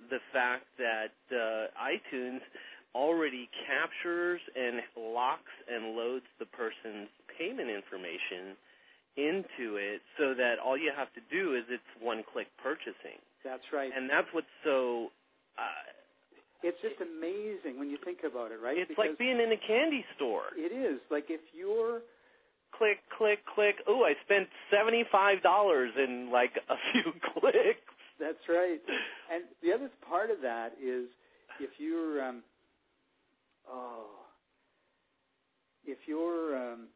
[0.09, 2.41] the fact that uh, iTunes
[2.99, 4.83] already captures and
[5.15, 7.07] locks and loads the person's
[7.39, 8.59] payment information
[9.17, 13.19] into it so that all you have to do is it's one click purchasing.
[13.47, 13.91] That's right.
[13.95, 15.15] And that's what's so
[15.59, 15.87] uh
[16.67, 18.75] it's just amazing when you think about it, right?
[18.77, 20.51] it's Because like being in a candy store.
[20.59, 22.03] it is like if you're
[22.77, 23.77] Click, click, click.
[23.89, 27.81] Oh, I spent seventy five dollars in like a few clicks.
[28.21, 28.79] That's right.
[29.33, 31.09] And the other part of that is
[31.61, 32.43] if you're um
[33.71, 34.07] oh
[35.85, 36.89] if you're um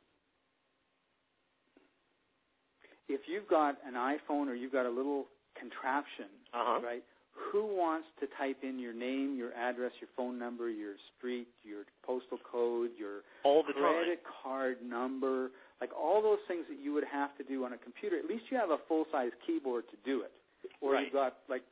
[3.09, 5.27] if you've got an iPhone or you've got a little
[5.59, 6.81] contraption, Uh-huh.
[6.83, 7.03] right?
[7.51, 11.85] Who wants to type in your name, your address, your phone number, your street, your
[12.03, 13.83] postal code, your All the time.
[13.83, 17.79] credit card number, like all those things that you would have to do on a
[17.79, 18.19] computer.
[18.19, 20.33] At least you have a full size keyboard to do it,
[20.81, 21.05] or Right.
[21.05, 21.65] you've got like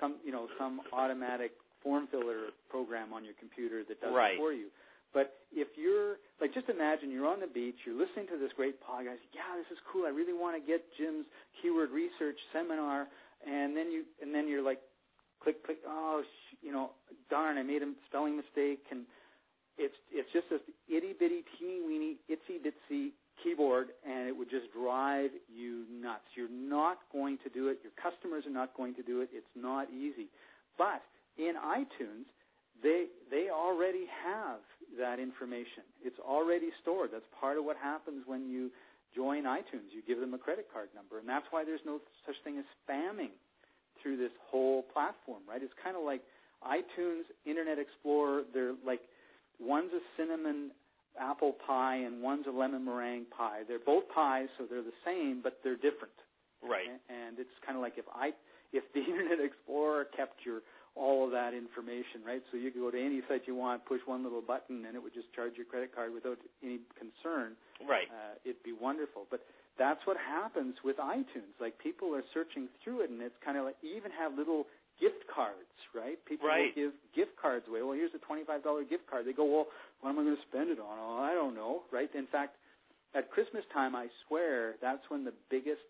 [0.00, 4.34] some you know some automatic form filler program on your computer that does Right.
[4.34, 4.68] it for you.
[5.14, 8.76] But if you're like, just imagine you're on the beach, you're listening to this great
[8.82, 9.18] podcast.
[9.32, 10.04] Yeah, this is cool.
[10.04, 11.24] I really want to get Jim's
[11.62, 13.08] keyword research seminar,
[13.46, 14.80] and then you and then you're like,
[15.40, 15.78] click, click.
[15.86, 16.90] Oh, sh- you know,
[17.30, 19.06] darn, I made a spelling mistake, and
[19.78, 20.60] it's it's just this
[20.92, 23.12] itty bitty teeny weeny itsy bitsy
[23.42, 26.26] keyboard, and it would just drive you nuts.
[26.34, 27.78] You're not going to do it.
[27.82, 29.30] Your customers are not going to do it.
[29.32, 30.26] It's not easy.
[30.76, 31.00] But
[31.38, 32.26] in iTunes,
[32.82, 34.60] they they already have
[34.98, 35.86] that information.
[36.04, 37.10] It's already stored.
[37.12, 38.70] That's part of what happens when you
[39.14, 39.90] join iTunes.
[39.94, 42.64] You give them a credit card number, and that's why there's no such thing as
[42.82, 43.34] spamming
[44.02, 45.62] through this whole platform, right?
[45.62, 46.22] It's kind of like
[46.62, 48.42] iTunes, Internet Explorer.
[48.52, 49.00] They're like
[49.58, 50.70] one's a cinnamon
[51.20, 53.62] apple pie and one's a lemon meringue pie.
[53.66, 56.14] They're both pies, so they're the same, but they're different.
[56.62, 56.86] Right.
[57.08, 58.30] And it's kind of like if I
[58.72, 60.60] if the Internet Explorer kept your
[60.96, 62.42] all of that information, right?
[62.50, 65.02] So you could go to any site you want, push one little button, and it
[65.02, 67.54] would just charge your credit card without any concern.
[67.86, 68.08] Right.
[68.10, 69.26] Uh, it'd be wonderful.
[69.30, 69.46] But
[69.78, 71.54] that's what happens with iTunes.
[71.60, 74.66] Like people are searching through it, and it's kind of like you even have little
[74.98, 76.18] gift cards, right?
[76.26, 76.74] People Right.
[76.74, 77.82] will give gift cards away.
[77.82, 79.26] Well, here's a twenty-five dollar gift card.
[79.26, 79.66] They go, well,
[80.00, 80.98] what am I going to spend it on?
[80.98, 82.10] Oh, I don't know, right?
[82.14, 82.56] In fact,
[83.14, 85.86] at Christmas time, I swear that's when the biggest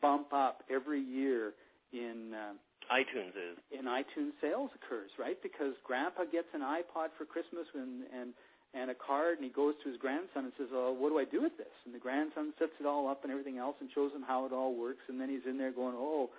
[0.00, 1.52] bump up every year
[1.92, 2.34] in.
[2.34, 2.54] Uh,
[2.92, 3.56] iTunes is.
[3.88, 5.40] iTunes sales occurs, right?
[5.42, 8.36] Because Grandpa gets an iPod for Christmas and and
[8.74, 11.24] and a card, and he goes to his grandson and says, "Oh, what do I
[11.24, 14.12] do with this?" And the grandson sets it all up and everything else, and shows
[14.12, 15.04] him how it all works.
[15.08, 16.30] And then he's in there going, "Oh,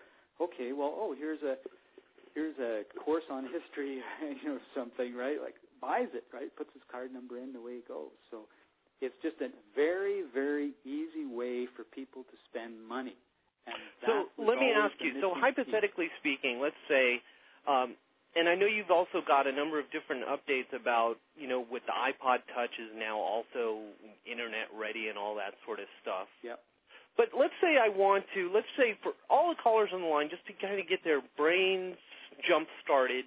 [0.41, 1.57] okay, well, oh, here's a
[2.33, 4.01] here's a course on history,
[4.41, 5.37] you know, something, right?
[5.41, 6.49] Like buys it, right?
[6.55, 8.13] Puts his card number in, the way it goes.
[8.31, 8.49] So
[9.01, 13.17] it's just a very very easy way for people to spend money.
[14.06, 15.19] So let me ask you.
[15.21, 17.21] So hypothetically speaking, let's say,
[17.67, 17.95] um,
[18.36, 21.84] and I know you've also got a number of different updates about, you know, with
[21.86, 23.86] the iPod Touch is now also
[24.26, 26.28] internet ready and all that sort of stuff.
[26.41, 26.60] Yep.
[27.15, 30.30] But let's say I want to, let's say for all the callers on the line,
[30.30, 31.95] just to kind of get their brains
[32.49, 33.26] jump started,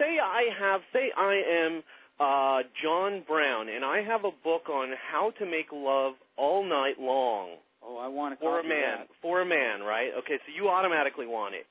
[0.00, 1.82] say I have, say I am
[2.18, 6.96] uh, John Brown, and I have a book on how to make love all night
[6.98, 9.08] long Oh, I want to for a man, that.
[9.20, 10.08] for a man, right?
[10.18, 11.66] Okay, so you automatically want it.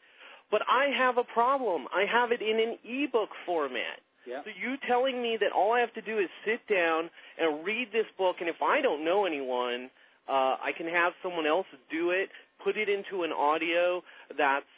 [0.51, 1.87] But I have a problem.
[1.89, 3.97] I have it in an ebook format.
[4.27, 4.41] Yeah.
[4.45, 7.89] So you telling me that all I have to do is sit down and read
[7.91, 9.89] this book, and if I don't know anyone,
[10.29, 12.29] uh, I can have someone else do it,
[12.63, 14.01] put it into an audio
[14.37, 14.69] that's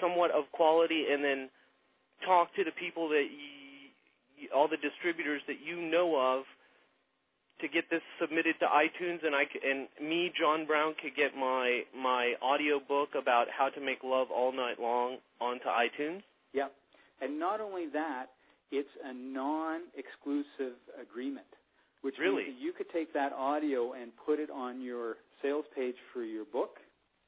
[0.00, 1.48] somewhat of quality, and then
[2.26, 3.88] talk to the people that y
[4.42, 6.44] y all the distributors that you know of,
[7.60, 11.82] to get this submitted to iTunes, and I and me, John Brown, could get my
[11.96, 16.22] my audio book about how to make love all night long onto iTunes.
[16.52, 16.72] Yep.
[17.20, 18.26] And not only that,
[18.70, 21.46] it's a non-exclusive agreement,
[22.02, 22.44] which Really?
[22.44, 26.22] means that you could take that audio and put it on your sales page for
[26.22, 26.78] your book,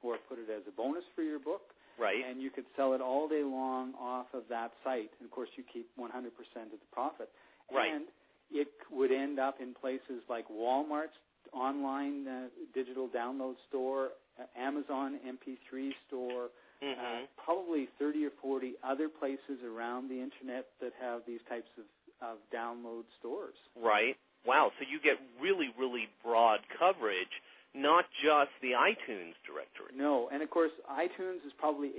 [0.02, 2.24] or put it as a bonus for your book, Right.
[2.24, 5.10] and you could sell it all day long off of that site.
[5.18, 7.30] And of course, you keep 100% of the profit.
[7.70, 7.92] Right.
[7.92, 8.06] And
[8.50, 11.16] it would end up in places like Walmart's
[11.52, 16.48] online uh, digital download store, uh, Amazon MP3 store,
[16.82, 21.68] hmm uh, probably 30 or 40 other places around the internet that have these types
[21.76, 21.84] of,
[22.24, 23.56] of download stores.
[23.76, 24.16] Right.
[24.46, 24.72] Wow.
[24.78, 27.32] So you get really, really broad coverage,
[27.74, 29.92] not just the iTunes directory.
[29.94, 31.90] No, and of course, iTunes is probably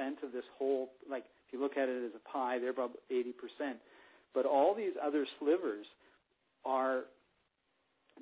[0.00, 2.92] 80% of this whole, like, if you look at it as a pie, they're about
[3.10, 3.32] 80%.
[4.34, 5.86] But all these other slivers
[6.64, 7.02] are,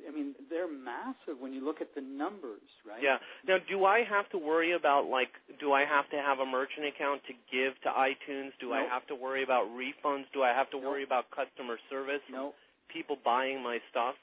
[0.07, 3.03] I mean, they're massive when you look at the numbers, right?
[3.03, 3.19] Yeah.
[3.47, 5.29] Now, do I have to worry about like,
[5.61, 8.51] do I have to have a merchant account to give to iTunes?
[8.61, 10.25] Do I have to worry about refunds?
[10.33, 10.87] Do I have to Nope.
[10.87, 12.23] worry about customer service?
[12.33, 12.55] No,
[12.93, 14.15] People buying my stuff?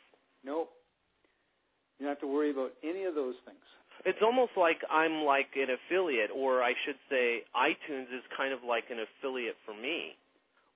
[0.43, 0.67] no.
[1.99, 3.63] You don't have to worry about any of those things.
[4.03, 8.59] It's almost like I'm like an affiliate, or I should say, iTunes is kind of
[8.67, 10.17] like an affiliate for me.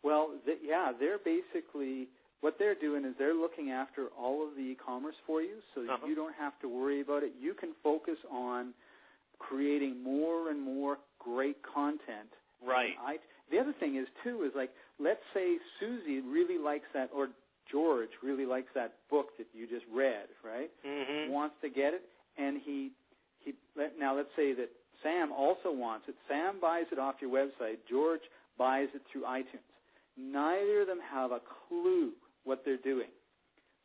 [0.04, 2.08] Well, th- yeah, they're basically
[2.42, 6.08] what they're doing is they're looking after all of the e-commerce for you, so Uh-huh.
[6.08, 7.34] you don't have to worry about it.
[7.40, 8.74] You can focus on
[9.40, 12.30] creating more and more great content.
[12.66, 12.94] Right.
[13.02, 13.18] I,
[13.52, 17.30] the other thing is too is like let's say Susie really likes that, or
[17.72, 20.70] George really likes that book that you just read, right?
[20.84, 22.04] hmm Wants to get it,
[22.38, 22.92] and he
[23.40, 24.70] he let, now let's say that
[25.04, 26.16] Sam also wants it.
[26.28, 27.78] Sam buys it off your website.
[27.90, 28.22] George
[28.58, 29.64] buys it through iTunes.
[30.17, 32.12] Neither of them have a clue
[32.43, 33.10] what they're doing.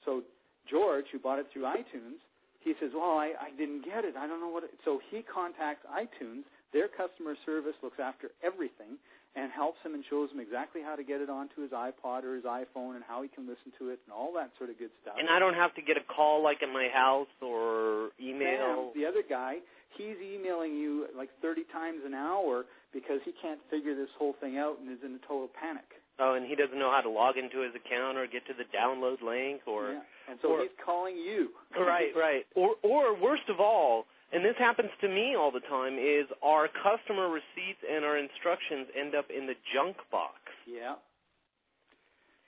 [0.04, 0.22] So
[0.70, 2.20] George, who bought it through iTunes,
[2.60, 4.16] he says, "Well, I, I didn't get it.
[4.16, 6.44] I don't know what." It, so he contacts iTunes.
[6.72, 8.98] Their customer service looks after everything
[9.36, 12.34] and helps him and shows him exactly how to get it onto his iPod or
[12.34, 14.94] his iPhone and how he can listen to it and all that sort of good
[15.02, 15.14] stuff.
[15.18, 18.90] And I don't have to get a call like at my house or email.
[18.94, 19.58] Sam, the other guy,
[19.98, 24.56] he's emailing you like 30 times an hour because he can't figure this whole thing
[24.56, 25.93] out and is in a total panic.
[26.18, 28.62] Oh, and he doesn't know how to log into his account or get to the
[28.70, 30.30] download link or yeah.
[30.30, 31.50] And so or- he's calling you.
[31.74, 32.46] right, right.
[32.54, 36.68] Or or worst of all, and this happens to me all the time is our
[36.68, 40.38] customer receipts and our instructions end up in the junk box.
[40.66, 40.94] Yeah.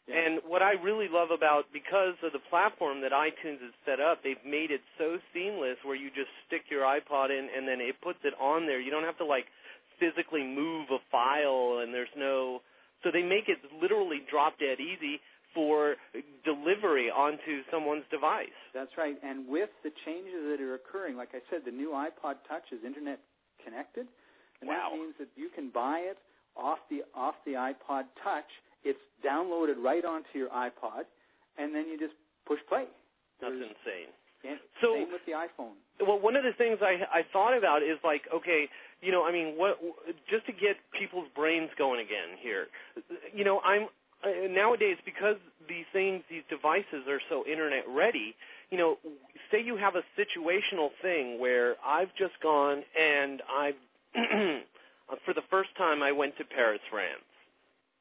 [0.06, 0.14] Yeah.
[0.14, 4.22] And what I really love about because of the platform that iTunes has set up,
[4.22, 7.98] they've made it so seamless where you just stick your iPod in and then it
[8.00, 8.78] puts it on there.
[8.78, 9.46] You don't have to like
[9.98, 12.62] physically move a file and there's no
[13.02, 15.20] so they make it literally drop dead easy
[15.54, 15.96] for
[16.44, 18.52] delivery onto someone's device.
[18.74, 19.16] That's right.
[19.24, 22.84] And with the changes that are occurring, like I said, the new iPod Touch is
[22.84, 23.20] internet
[23.64, 24.06] connected,
[24.60, 24.90] and Wow.
[24.90, 26.18] that means that you can buy it
[26.56, 28.48] off the off the iPod Touch.
[28.84, 31.04] It's downloaded right onto your iPod,
[31.58, 32.84] and then you just push play.
[33.40, 34.12] That's There's- insane.
[34.80, 35.74] So- same with the iPhone.
[36.00, 38.68] well one of the things i i thought about is like okay
[39.02, 39.78] you know i mean what
[40.30, 42.66] just to get people's brains going again here
[43.34, 43.88] you know i'm
[44.24, 45.36] uh, nowadays because
[45.68, 48.34] these things these devices are so internet ready
[48.70, 48.96] you know
[49.50, 53.80] say you have a situational thing where i've just gone and i've
[55.24, 57.22] for the first time i went to paris france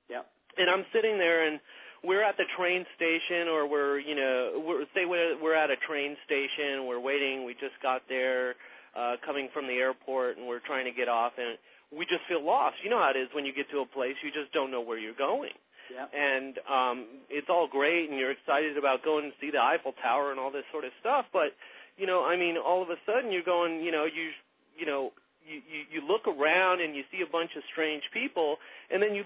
[0.10, 0.26] Yep.
[0.58, 1.60] and I'm sitting there and
[2.04, 5.76] we're at the train station or we're you know we're say we're we're at a
[5.88, 8.54] train station we're waiting we just got there
[8.96, 11.58] uh coming from the airport and we're trying to get off and
[11.96, 14.16] we just feel lost you know how it is when you get to a place
[14.24, 15.52] you just don't know where you're going
[15.86, 16.10] Yep.
[16.18, 16.98] and um
[17.30, 20.50] it's all great and you're excited about going to see the Eiffel Tower and all
[20.50, 21.54] this sort of stuff but
[21.96, 24.34] you know I mean all of a sudden you're going you know you
[24.80, 25.14] you know
[25.46, 28.58] you, you you look around and you see a bunch of strange people
[28.90, 29.24] and then you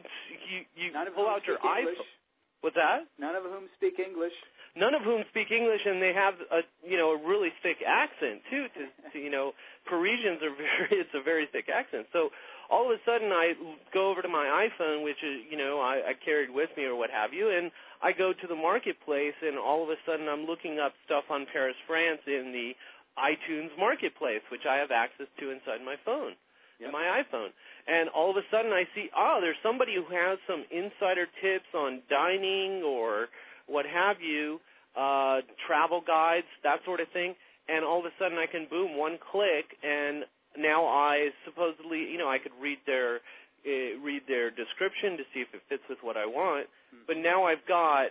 [0.51, 1.95] you you None of pull out your English.
[1.95, 2.12] iPhone
[2.60, 4.36] what's that None of whom speak English.
[4.79, 8.41] None of whom speak English, and they have a you know a really thick accent
[8.49, 8.65] too.
[8.73, 9.51] To, to you know,
[9.85, 12.07] Parisians are very it's a very thick accent.
[12.15, 12.29] So
[12.71, 13.53] all of a sudden, I
[13.93, 16.95] go over to my iPhone, which is you know I, I carried with me or
[16.95, 17.69] what have you, and
[18.01, 21.45] I go to the marketplace, and all of a sudden I'm looking up stuff on
[21.51, 22.71] Paris, France in the
[23.19, 26.39] iTunes marketplace, which I have access to inside my phone
[26.79, 26.87] Yep.
[26.87, 27.51] in my iPhone.
[27.87, 31.67] And all of a sudden I see, oh, there's somebody who has some insider tips
[31.75, 33.27] on dining or
[33.69, 34.60] what have you,
[34.97, 37.36] uh, travel guides, that sort of thing.
[37.69, 40.25] And all of a sudden I can boom one click and
[40.58, 43.21] now I supposedly, you know, I could read their
[43.65, 46.67] uh, read their description to see if it fits with what I want.
[47.08, 48.10] But now I've got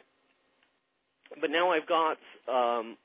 [1.40, 2.97] but now I've got um,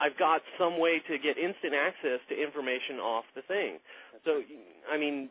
[0.00, 3.78] I've got some way to get instant access to information off the thing.
[4.24, 4.40] So
[4.90, 5.28] I mean,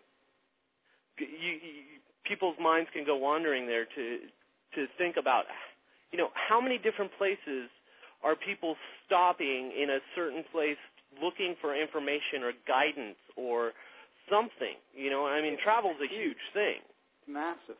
[1.17, 4.05] you, you, people's minds can go wandering there to
[4.75, 5.45] to think about,
[6.11, 7.69] you know, how many different places
[8.23, 10.77] are people stopping in a certain place
[11.19, 13.71] looking for information or guidance or
[14.29, 14.79] something.
[14.95, 16.79] You know, I mean, travel's a huge thing.
[16.79, 17.79] It's massive.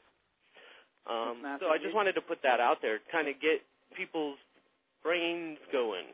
[1.08, 1.68] Um, it's massive.
[1.68, 3.64] So I just wanted to put that out there, kind of get
[3.96, 4.38] people's
[5.04, 6.12] brains going.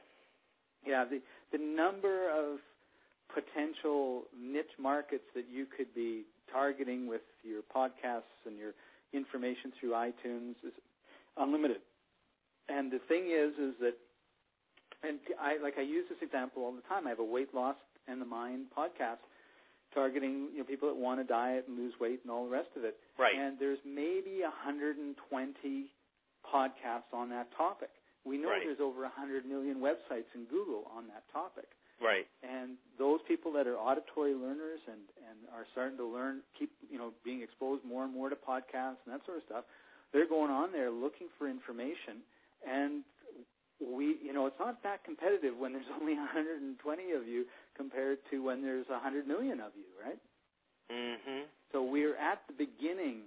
[0.86, 1.19] Yeah, the
[1.51, 2.60] the number of
[3.34, 8.71] potential niche markets that you could be targeting with your podcasts and your
[9.13, 10.73] information through iTunes is
[11.38, 11.82] unlimited.
[12.69, 13.95] And the thing is, is that,
[15.03, 17.08] and I like I use this example all the time.
[17.08, 17.75] I have a weight loss
[18.08, 19.21] and the mind podcast
[19.93, 22.69] targeting you know people that want to diet and lose weight and all the rest
[22.75, 22.97] of it.
[23.17, 23.36] Right.
[23.38, 25.15] And there's maybe 120
[26.43, 27.89] podcasts on that topic.
[28.25, 28.62] We know Right.
[28.63, 31.69] there's over 100 million websites in Google on that topic.
[32.01, 32.27] Right.
[32.43, 36.97] And those people that are auditory learners and, and are starting to learn, keep, you
[36.99, 39.63] know, being exposed more and more to podcasts and that sort of stuff,
[40.13, 42.21] they're going on there looking for information.
[42.67, 43.03] And
[43.80, 48.43] we, you know, it's not that competitive when there's only 120 of you compared to
[48.43, 50.19] when there's 100 million of you, right?
[50.91, 51.43] Mhm.
[51.71, 53.23] So we're at the beginning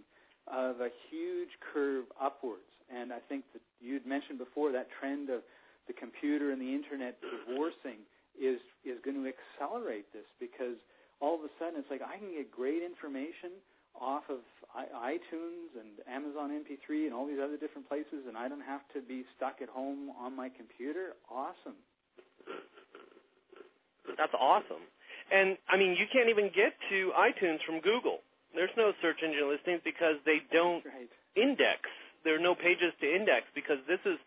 [0.47, 2.65] of a huge curve upwards.
[2.91, 5.43] And I think that you'd mentioned before that trend of
[5.87, 7.99] the computer and the internet divorcing
[8.41, 10.77] is is going to accelerate this because
[11.21, 13.53] all of a sudden it's like I can get great information
[13.99, 14.41] off of
[14.77, 19.03] iTunes and Amazon MP3 and all these other different places, and I don't have to
[19.03, 21.19] be stuck at home on my computer.
[21.31, 21.79] Awesome.
[24.17, 24.85] That's awesome.
[25.31, 28.23] And I mean, you can't even get to iTunes from Google.
[28.55, 31.11] There's no search engine listings because they don't right.
[31.39, 31.87] index.
[32.25, 34.19] There are no pages to index because this is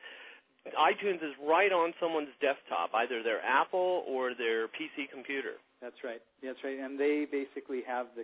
[0.71, 5.59] iTunes is right on someone's desktop, either their Apple or their PC computer.
[5.83, 6.23] That's right.
[6.39, 6.79] That's right.
[6.79, 8.23] And they basically have the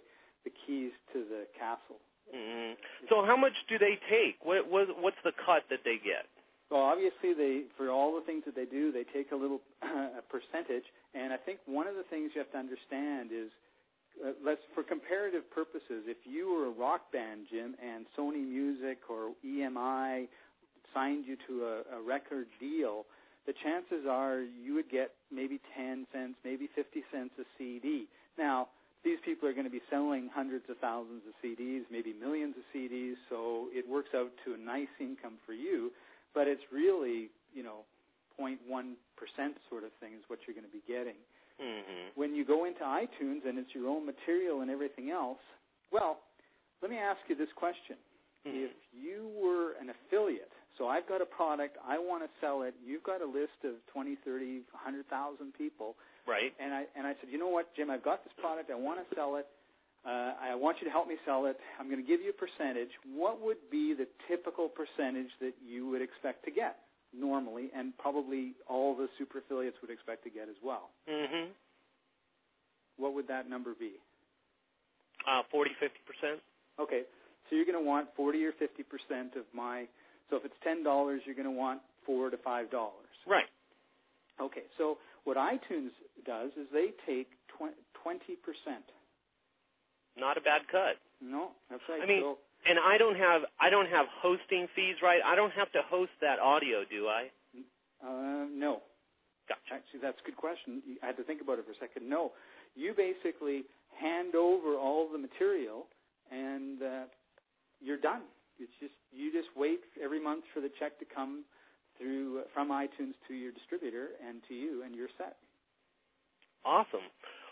[0.49, 2.01] the keys to the castle.
[2.33, 2.73] hmm
[3.09, 4.41] So how much do they take?
[4.41, 6.25] What, what what's the cut that they get?
[6.69, 10.21] Well, obviously, they for all the things that they do, they take a little a
[10.29, 10.85] percentage.
[11.13, 13.49] And I think one of the things you have to understand is,
[14.21, 18.99] uh, let's for comparative purposes, if you were a rock band, Jim, and Sony Music
[19.09, 20.27] or EMI
[20.93, 23.05] signed you to a, a record deal,
[23.45, 28.05] the chances are you would get maybe 10 cents, maybe 50 cents a CD.
[28.37, 28.67] Now,
[29.03, 32.63] these people are going to be selling hundreds of thousands of CDs, maybe millions of
[32.75, 35.91] CDs, so it works out to a nice income for you,
[36.33, 37.87] but it's really, you know,
[38.39, 38.57] 0.1%
[39.69, 41.19] sort of thing is what you're going to be getting.
[41.59, 45.43] hmm When you go into iTunes and it's your own material and everything else,
[45.91, 46.19] well,
[46.81, 47.95] let me ask you this question.
[48.47, 48.67] Mm-hmm.
[48.67, 52.75] If you were an affiliate, so I've got a product, I want to sell it,
[52.85, 55.95] you've got a list of 20, 30, 100,000 people,
[56.27, 56.53] Right.
[56.59, 58.99] and I and I said, you know what, Jim, I've got this product, I want
[59.07, 59.47] to sell it.
[60.05, 61.57] Uh, I want you to help me sell it.
[61.79, 62.89] I'm going to give you a percentage.
[63.13, 66.77] What would be the typical percentage that you would expect to get
[67.13, 70.91] normally, and probably all the super affiliates would expect to get as well?
[71.07, 71.51] hmm
[72.97, 73.93] What would that number be?
[75.27, 76.39] Uh, 40, 50 percent.
[76.79, 77.03] Okay,
[77.49, 79.87] so you're going to want 40 or 50 percent of my.
[80.29, 83.13] So if it's ten dollars, you're going to want four to five dollars.
[83.27, 83.49] Right.
[84.39, 85.91] Okay, so what iTunes
[86.25, 88.85] does is they take twenty percent.
[90.17, 90.95] Not a bad cut.
[91.21, 92.01] No, that's right.
[92.01, 95.19] I mean, so, And I don't have I don't have hosting fees, right?
[95.25, 97.27] I don't have to host that audio, do I?
[98.05, 98.81] uh, no.
[99.47, 99.81] Gotcha.
[99.81, 100.81] Actually, that's a good question.
[101.03, 102.07] I had to think about it for a second.
[102.07, 102.31] No,
[102.75, 103.63] you basically
[103.99, 105.87] hand over all the material,
[106.31, 107.03] and uh,
[107.81, 108.21] you're done.
[108.59, 111.43] It's just you just wait every month for the check to come
[111.97, 115.35] through uh, from iTunes to your distributor and to you, and you're set.
[116.65, 117.07] Awesome.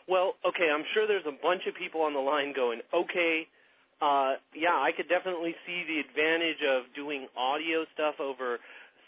[0.08, 3.48] Well, okay, I'm sure there's a bunch of people on the line going, okay,
[4.00, 8.60] uh, yeah, I could definitely see the advantage of doing audio stuff over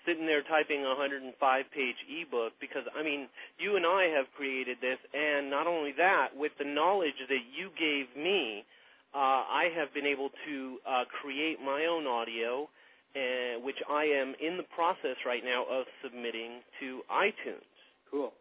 [0.06, 1.36] sitting there typing a 105
[1.72, 3.28] page ebook because, I mean,
[3.60, 7.70] you and I have created this, and not only that, with the knowledge that you
[7.80, 8.66] gave me,
[9.14, 12.70] uh, I have been able to uh, create my own audio,
[13.16, 17.66] uh, which I am in the process right now of submitting to iTunes.
[18.12, 18.34] Cool.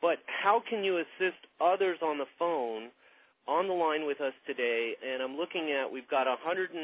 [0.00, 2.88] But how can you assist others on the phone
[3.48, 4.96] on the line with us today?
[5.04, 6.80] And I'm looking at we've got 196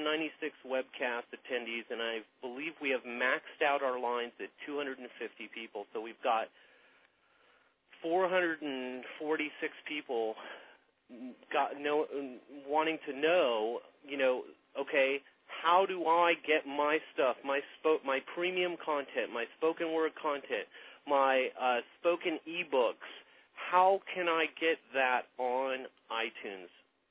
[0.69, 5.01] webcast attendees, and I believe we have maxed out our lines at 250
[5.55, 5.85] people.
[5.93, 6.49] So we've got
[8.03, 10.35] 446 people
[11.53, 12.07] got no
[12.67, 14.43] wanting to know, you know,
[14.81, 15.19] okay,
[15.63, 20.67] how do I get my stuff, my spo- my premium content, my spoken word content,
[21.07, 23.11] my uh, spoken ebooks?
[23.71, 26.69] How can I get that on iTunes?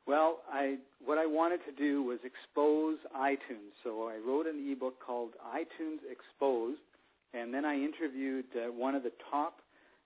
[0.07, 3.71] Well, I what I wanted to do was expose iTunes.
[3.83, 6.81] So I wrote an ebook called iTunes Exposed,
[7.33, 9.59] and then I interviewed uh, one of the top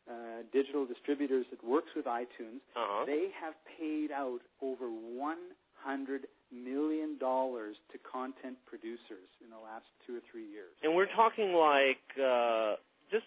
[0.09, 2.61] uh, digital distributors that works with iTunes.
[2.75, 3.05] Uh-huh.
[3.05, 10.15] They have paid out over 100 million dollars to content producers in the last two
[10.15, 10.71] or three years.
[10.83, 12.75] And we're talking like uh,
[13.11, 13.25] just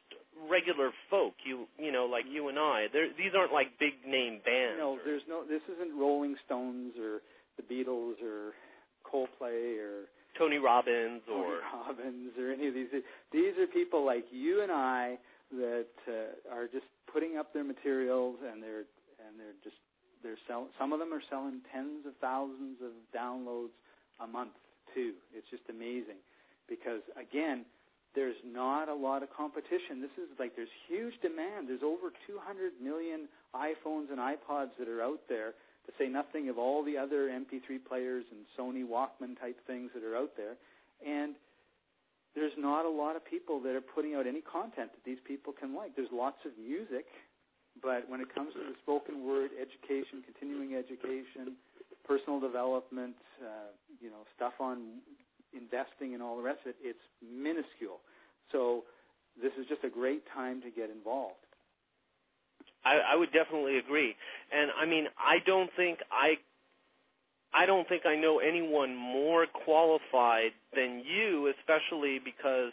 [0.48, 2.86] regular folk, you you know, like you and I.
[2.92, 4.78] They're, these aren't like big name bands.
[4.78, 5.42] No, or- there's no.
[5.44, 7.20] This isn't Rolling Stones or
[7.58, 8.54] the Beatles or
[9.02, 10.06] Coldplay or
[10.38, 12.88] Tony Robbins or Tony Robbins or any of these.
[13.32, 15.18] These are people like you and I
[15.52, 18.84] that uh, are just putting up their materials and they're
[19.24, 19.76] and they're just
[20.22, 20.68] they're selling.
[20.78, 23.74] Some of them are selling tens of thousands of downloads
[24.20, 24.56] a month
[24.94, 25.14] too.
[25.34, 26.20] It's just amazing
[26.68, 27.64] because again,
[28.14, 30.00] there's not a lot of competition.
[30.00, 31.68] This is like there's huge demand.
[31.68, 35.54] There's over 200 million iPhones and iPods that are out there.
[35.86, 40.04] To say nothing of all the other MP3 players and Sony Walkman type things that
[40.04, 40.60] are out there,
[41.00, 41.34] and
[42.38, 45.52] there's not a lot of people that are putting out any content that these people
[45.52, 45.94] can like.
[45.94, 47.06] There's lots of music,
[47.82, 51.58] but when it comes to the spoken word, education, continuing education,
[52.06, 55.02] personal development, uh, you know, stuff on
[55.52, 58.00] investing and all the rest of it, it's minuscule.
[58.52, 58.84] So
[59.40, 61.42] this is just a great time to get involved.
[62.84, 64.14] I, I would definitely agree.
[64.52, 66.40] And I mean, I don't think I
[67.54, 72.72] I don't think I know anyone more qualified than you, especially because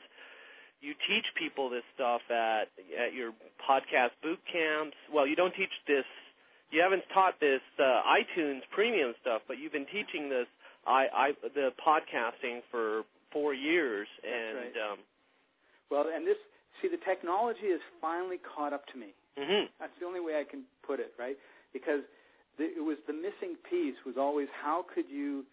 [0.81, 2.67] you teach people this stuff at
[2.99, 3.31] at your
[3.63, 4.97] podcast boot camps.
[5.13, 6.05] Well, you don't teach this.
[6.71, 10.47] You haven't taught this uh, iTunes premium stuff, but you've been teaching this
[10.85, 14.91] I, I the podcasting for four years, and right.
[14.91, 14.99] um,
[15.89, 16.37] Well, and this
[16.81, 19.13] see the technology has finally caught up to me.
[19.39, 19.65] mhm.
[19.79, 21.37] That's the only way I can put it, right?
[21.73, 22.01] Because
[22.57, 25.45] it was the missing piece was always how could you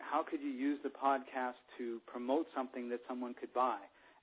[0.00, 3.78] how could you use the podcast to promote something that someone could buy?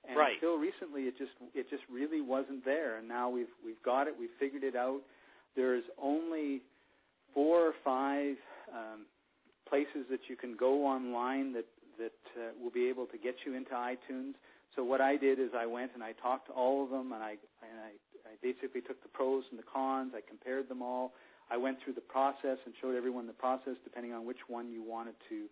[0.08, 0.34] And Right.
[0.34, 4.14] until recently, it just it just really wasn't there, and now we've we've got it.
[4.18, 5.02] We've figured it out.
[5.54, 6.62] There's only
[7.34, 8.36] four or five
[8.72, 9.06] um,
[9.68, 11.66] places that you can go online that
[11.98, 14.34] that uh, will be able to get you into iTunes.
[14.74, 17.22] So what I did is I went and I talked to all of them, and
[17.22, 17.30] I
[17.62, 20.12] and I, I basically took the pros and the cons.
[20.14, 21.12] I compared them all.
[21.50, 24.82] I went through the process and showed everyone the process, depending on which one you
[24.82, 25.46] wanted to,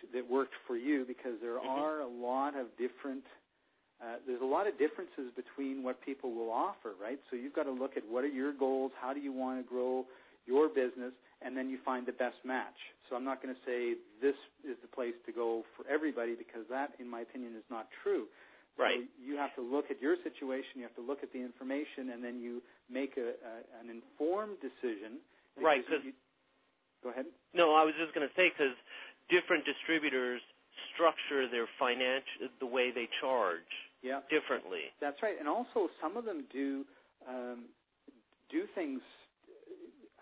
[0.00, 1.66] to that worked for you, because there Mhm.
[1.68, 3.24] are a lot of different.
[4.02, 7.20] Uh, there's a lot of differences between what people will offer, right?
[7.30, 9.68] So you've got to look at what are your goals, how do you want to
[9.68, 10.06] grow
[10.46, 12.76] your business, and then you find the best match.
[13.08, 14.36] So I'm not going to say this
[14.68, 18.26] is the place to go for everybody because that, in my opinion, is not true.
[18.78, 19.00] Right.
[19.00, 22.10] So you have to look at your situation, you have to look at the information,
[22.12, 25.20] and then you make a, a an informed decision.
[25.64, 26.14] Right, because 'cause- you-
[27.02, 27.26] go ahead.
[27.52, 28.76] No, I was just going to say because
[29.28, 30.42] different distributors
[30.92, 34.92] structure their financial the way they charge Yeah, differently.
[35.00, 35.38] that's right.
[35.38, 36.84] And also, some of them do
[37.26, 37.68] um,
[38.50, 39.00] do things.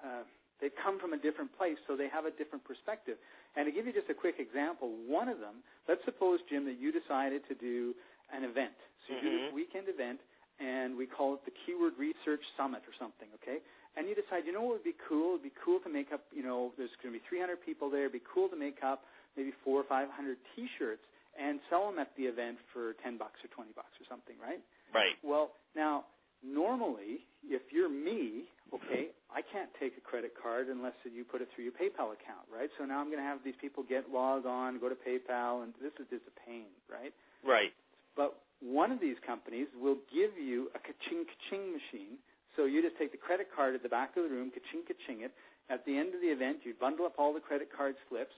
[0.02, 0.22] Uh,
[0.60, 3.18] they come from a different place, so they have a different perspective.
[3.56, 6.78] And to give you just a quick example, one of them, let's suppose, Jim, that
[6.78, 7.94] you decided to do
[8.32, 8.74] an event.
[9.06, 9.52] So you do this Mhm.
[9.52, 10.20] weekend event,
[10.60, 13.60] and we call it the Keyword Research Summit or something, okay?
[13.96, 15.38] And you decide, you know what would be cool?
[15.38, 18.10] It'd be cool to make up, you know, there's going to be 300 people there.
[18.10, 20.10] It'd be cool to make up maybe four or 500
[20.54, 21.02] T-shirts
[21.38, 24.62] and sell them at the event for 10 bucks or 20 bucks or something, right?
[24.94, 25.18] Right.
[25.22, 26.06] Well, now
[26.42, 31.48] normally, if you're me, okay, I can't take a credit card unless you put it
[31.54, 32.70] through your PayPal account, right?
[32.78, 35.74] So now I'm going to have these people get logged on, go to PayPal, and
[35.82, 37.12] this is just a pain, right?
[37.42, 37.74] Right.
[38.16, 42.16] But one of these companies will give you a ka-ching ka-ching machine.
[42.56, 45.22] So you just take the credit card at the back of the room, ka-ching ka-ching
[45.22, 45.32] it.
[45.70, 48.34] At the end of the event, you bundle up all the credit card slips,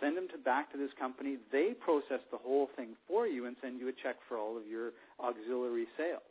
[0.00, 1.36] send them to back to this company.
[1.50, 4.66] They process the whole thing for you and send you a check for all of
[4.66, 6.22] your auxiliary sales.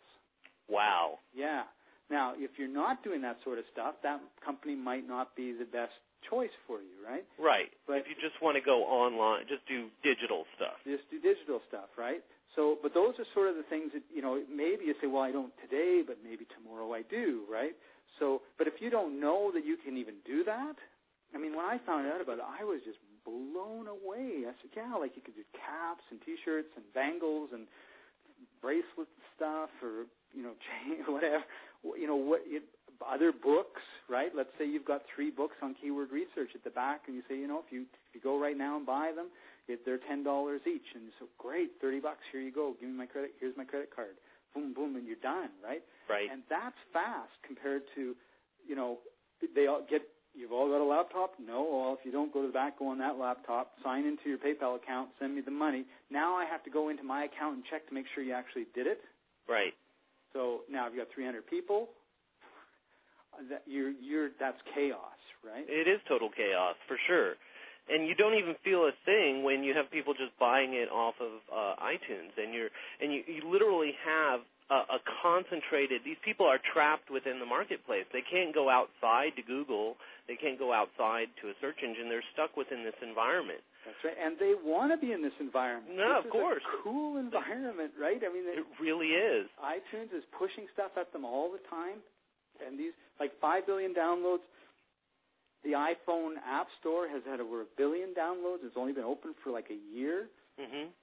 [0.69, 1.19] Wow.
[1.35, 1.63] Yeah.
[2.09, 5.65] Now, if you're not doing that sort of stuff, that company might not be the
[5.65, 7.25] best choice for you, right?
[7.37, 7.69] Right.
[7.85, 10.77] But- if you just want to go online, just do digital stuff.
[10.85, 12.23] just do digital stuff, right?
[12.55, 14.41] So, but those are sort of the things that you know.
[14.49, 17.75] Maybe you say, "Well, I don't today, but maybe tomorrow I do," right?
[18.17, 20.75] So, but if you don't know that you can even do that,
[21.35, 24.47] I mean, when I found out about it, I was just blown away.
[24.47, 27.67] I said, "Yeah, like you could do caps and T-shirts and bangles and
[28.61, 31.43] bracelet stuff, or you know, chain, whatever,
[31.97, 32.63] you know, what it,
[33.05, 34.31] other books, right?
[34.35, 37.37] Let's say you've got three books on keyword research at the back, and you say,
[37.37, 39.27] you know, if you if you go right now and buy them,
[39.67, 42.23] if they're ten dollars each, and so great, thirty bucks.
[42.31, 42.75] Here you go.
[42.79, 43.31] Give me my credit.
[43.39, 44.15] Here's my credit card.
[44.53, 45.83] Boom, boom, and you're done, right?
[46.09, 46.29] Right.
[46.31, 48.15] And that's fast compared to,
[48.67, 48.99] you know,
[49.55, 50.01] they all get.
[50.33, 51.33] You've all got a laptop?
[51.41, 51.65] No.
[51.65, 54.37] Well, if you don't go to the back, go on that laptop, sign into your
[54.37, 55.83] PayPal account, send me the money.
[56.11, 58.67] Now I have to go into my account and check to make sure you actually
[58.75, 59.01] did it.
[59.49, 59.73] Right.
[60.33, 61.89] So now I've got 300 people.
[63.49, 65.65] That you're, you're, that's chaos, right?
[65.67, 67.33] It is total chaos for sure.
[67.87, 71.15] And you don't even feel a thing when you have people just buying it off
[71.23, 72.67] of uh, iTunes, and you're
[72.99, 76.03] and you, you literally have a, a concentrated.
[76.03, 78.03] These people are trapped within the marketplace.
[78.11, 79.95] They can't go outside to Google.
[80.27, 82.11] They can't go outside to a search engine.
[82.11, 83.63] They're stuck within this environment.
[83.87, 85.95] That's right, and they want to be in this environment.
[85.95, 86.59] No, this of course.
[86.59, 88.19] a cool environment, right?
[88.19, 89.47] I mean, It really is.
[89.63, 92.03] iTunes is pushing stuff at them all the time,
[92.65, 94.45] and these like five billion downloads.
[95.63, 98.63] The iPhone App Store has had over a billion downloads.
[98.63, 100.29] It's only been open for like a year,
[100.59, 100.93] Mhm.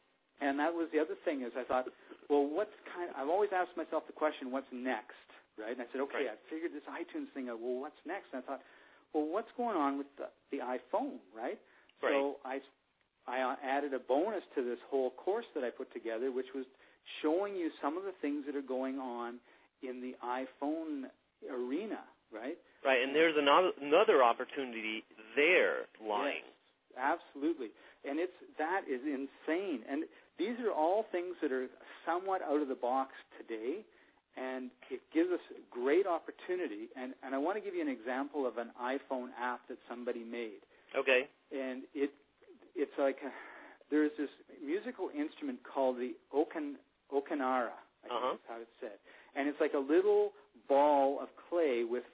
[0.40, 1.88] and that was the other thing is I thought,
[2.30, 3.10] well, what's kind?
[3.16, 5.26] I've always asked myself the question, what's next,
[5.58, 5.72] right?
[5.72, 6.38] And I said, okay, Right.
[6.38, 7.60] I figured this iTunes thing out.
[7.60, 8.32] Well, what's next?
[8.32, 8.62] And I thought,
[9.12, 11.58] well, what's going on with the, the iPhone, right?
[12.00, 12.12] Right.
[12.12, 12.60] So I,
[13.26, 16.64] I uh, added a bonus to this whole course that I put together, which was
[17.22, 19.40] showing you some of the things that are going on
[19.82, 21.10] in the iPhone
[21.50, 22.00] arena,
[22.32, 22.56] right?
[22.84, 25.04] Right, and there's another another opportunity
[25.36, 26.44] there lying.
[26.44, 27.70] Yes, absolutely.
[28.04, 29.80] And it's that is insane.
[29.90, 30.04] And
[30.38, 31.66] these are all things that are
[32.04, 33.80] somewhat out of the box today,
[34.36, 36.88] and it gives us great opportunity.
[36.96, 40.24] And, and I want to give you an example of an iPhone app that somebody
[40.24, 40.60] made.
[40.96, 41.28] Okay.
[41.52, 42.10] And it
[42.76, 43.30] it's like a,
[43.90, 44.28] there's this
[44.64, 46.74] musical instrument called the okan,
[47.12, 47.72] okanara.
[48.04, 48.34] I think Uh-huh.
[48.34, 48.98] is how it's said.
[49.34, 50.32] And it's like a little
[50.68, 52.04] ball of clay with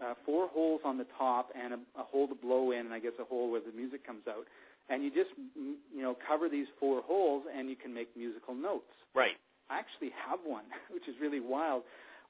[0.00, 2.98] uh, four holes on the top and a, a hole to blow in, and I
[2.98, 4.46] guess a hole where the music comes out.
[4.88, 8.90] And you just you know cover these four holes, and you can make musical notes.
[9.14, 9.38] Right.
[9.68, 11.82] I actually have one, which is really wild.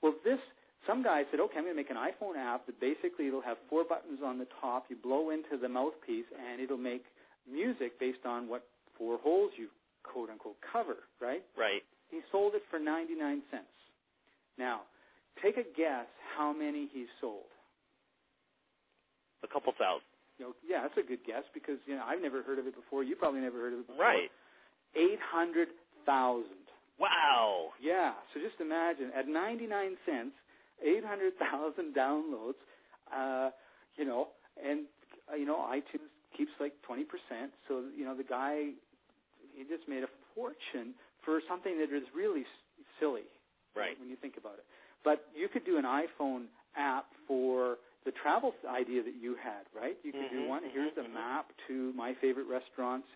[0.02, 0.38] Well, this
[0.86, 3.58] some guy said, okay, I'm going to make an iPhone app that basically it'll have
[3.68, 4.86] four buttons on the top.
[4.88, 7.04] You blow into the mouthpiece, and it'll make
[7.50, 8.64] music based on what
[8.96, 9.68] four holes you
[10.02, 11.42] quote unquote cover, right?
[11.56, 11.82] Right.
[12.10, 13.64] He sold it for 99 cents.
[14.58, 14.82] Now,
[15.42, 17.48] take a guess how many he sold.
[19.42, 20.04] A couple thousand.
[20.38, 22.74] You know, yeah, that's a good guess because you know I've never heard of it
[22.76, 23.04] before.
[23.04, 24.04] You probably never heard of it before.
[24.04, 24.30] Right.
[24.96, 25.68] Eight hundred
[26.06, 26.64] thousand.
[26.98, 27.72] Wow.
[27.80, 28.12] Yeah.
[28.32, 30.36] So just imagine at 99 cents,
[30.84, 32.60] 800,000 downloads.
[33.08, 33.48] Uh,
[33.96, 34.28] you know,
[34.60, 34.84] and
[35.32, 37.04] uh, you know iTunes keeps like 20%.
[37.68, 38.76] So you know the guy,
[39.56, 40.92] he just made a fortune
[41.24, 43.28] for something that is really s- silly.
[43.76, 43.96] Right.
[44.00, 44.64] When you think about it.
[45.04, 46.46] But you could do an iPhone
[46.76, 49.96] app for the travel idea that you had, right?
[50.02, 50.62] You could do Mhm, one.
[50.72, 53.08] Here's mhm, a map to my favorite restaurants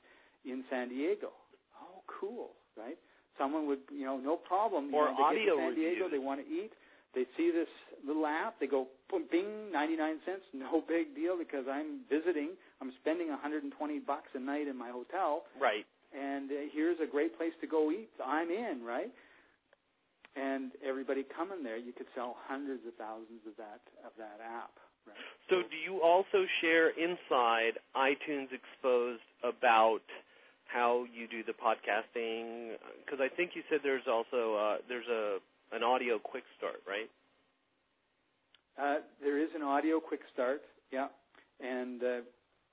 [0.45, 1.32] in San Diego.
[1.80, 2.99] Oh, cool, right?
[3.39, 4.87] Someone would, you know, no problem.
[4.91, 6.11] You Or know, they get to San Diego, reviews.
[6.12, 6.72] they want to eat.
[7.14, 7.68] They see this
[8.07, 8.59] little app.
[8.61, 10.43] They go, boom, bing, 99 cents.
[10.53, 12.51] No big deal because I'm visiting.
[12.80, 15.87] I'm spending 120 bucks a night in my hotel Right.
[16.14, 18.11] and uh, here's a great place to go eat.
[18.24, 19.11] I'm in, right?
[20.37, 24.74] And everybody coming there, you could sell hundreds of thousands of that of that app,
[25.07, 25.16] right?
[25.49, 30.03] So do you also share inside iTunes Exposed about
[30.66, 32.74] how you do the podcasting?
[33.05, 35.39] Because I think you said there's also uh, there's a
[35.72, 37.11] an audio quick start, right?
[38.76, 41.07] Uh, there is an audio quick start, yeah,
[41.61, 42.20] and uh,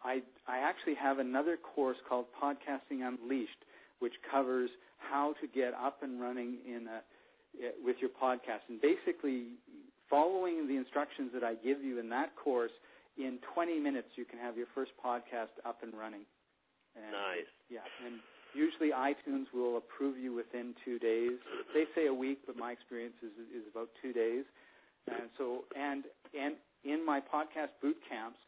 [0.03, 3.65] I I actually have another course called Podcasting Unleashed,
[3.99, 7.01] which covers how to get up and running in a
[7.51, 9.59] Uh, with your podcast, and basically
[10.09, 12.71] following the instructions that I give you in that course,
[13.17, 16.23] in 20 minutes you can have your first podcast up and running.
[16.95, 17.51] And Nice.
[17.69, 18.19] Yeah, and
[18.53, 21.39] usually iTunes will approve you within two days.
[21.73, 24.43] They say a week, but my experience is is about two days.
[25.07, 26.03] And so, and
[26.37, 28.39] and in my podcast boot camps,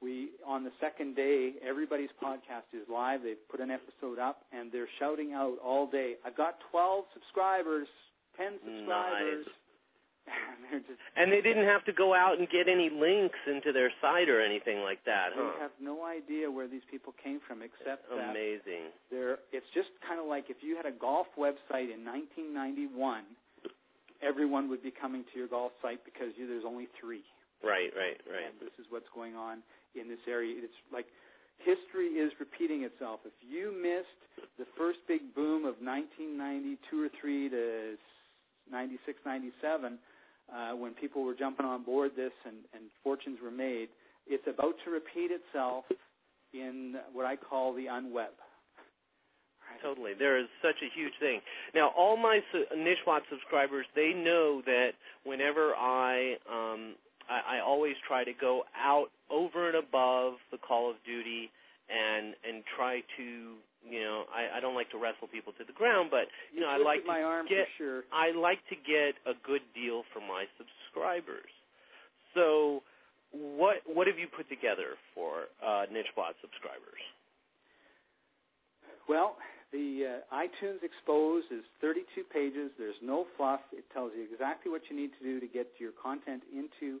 [0.00, 3.22] we on the second day, everybody's podcast is live.
[3.22, 6.14] They've put an episode up, and they're shouting out all day.
[6.24, 7.88] I've got 12 subscribers,
[8.36, 9.46] 10 subscribers.
[10.24, 13.76] And they're just And they didn't have to go out and get any links into
[13.76, 15.60] their site or anything like that, they huh?
[15.60, 18.88] have no idea where these people came from, except that Amazing.
[19.12, 23.28] There, it's just kind of like if you had a golf website in 1991,
[24.24, 27.20] everyone would be coming to your golf site because you, there's only three.
[27.60, 28.48] Right, right, right.
[28.48, 29.60] And this is what's going on
[29.92, 30.56] in this area.
[30.56, 31.06] It's like
[31.60, 33.20] history is repeating itself.
[33.24, 34.20] If you missed
[34.58, 37.96] the first big boom of 1992 or three to
[38.70, 39.98] 96, 97,
[40.52, 43.88] uh, when people were jumping on board this and, and fortunes were made.
[44.26, 45.84] It's about to repeat itself
[46.52, 48.34] in what I call the unweb.
[49.82, 50.12] Totally.
[50.18, 51.40] There is such a huge thing.
[51.74, 52.64] Now, all my su-
[53.30, 54.90] subscribers, they know that
[55.24, 56.94] whenever I, um,
[57.28, 61.50] I, I always try to go out over and above the call of duty
[61.88, 63.54] and and try to
[63.84, 66.68] you know I, I don't like to wrestle people to the ground, but you know
[66.68, 68.00] I like my to arm get for sure.
[68.12, 71.52] I like to get a good deal for my subscribers.
[72.34, 72.82] So
[73.30, 77.02] what what have you put together for uh, NicheBot subscribers?
[79.08, 79.36] Well,
[79.72, 82.70] the uh, iTunes Exposed is 32 pages.
[82.78, 83.60] There's no fluff.
[83.72, 87.00] It tells you exactly what you need to do to get your content into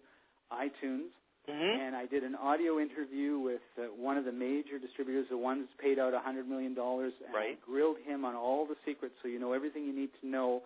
[0.52, 1.14] iTunes.
[1.48, 1.80] Mm-hmm.
[1.80, 5.60] And I did an audio interview with uh, one of the major distributors, the one
[5.60, 6.72] that's paid out $100 million.
[6.78, 7.58] And Right.
[7.60, 10.62] I grilled him on all the secrets so you know everything you need to know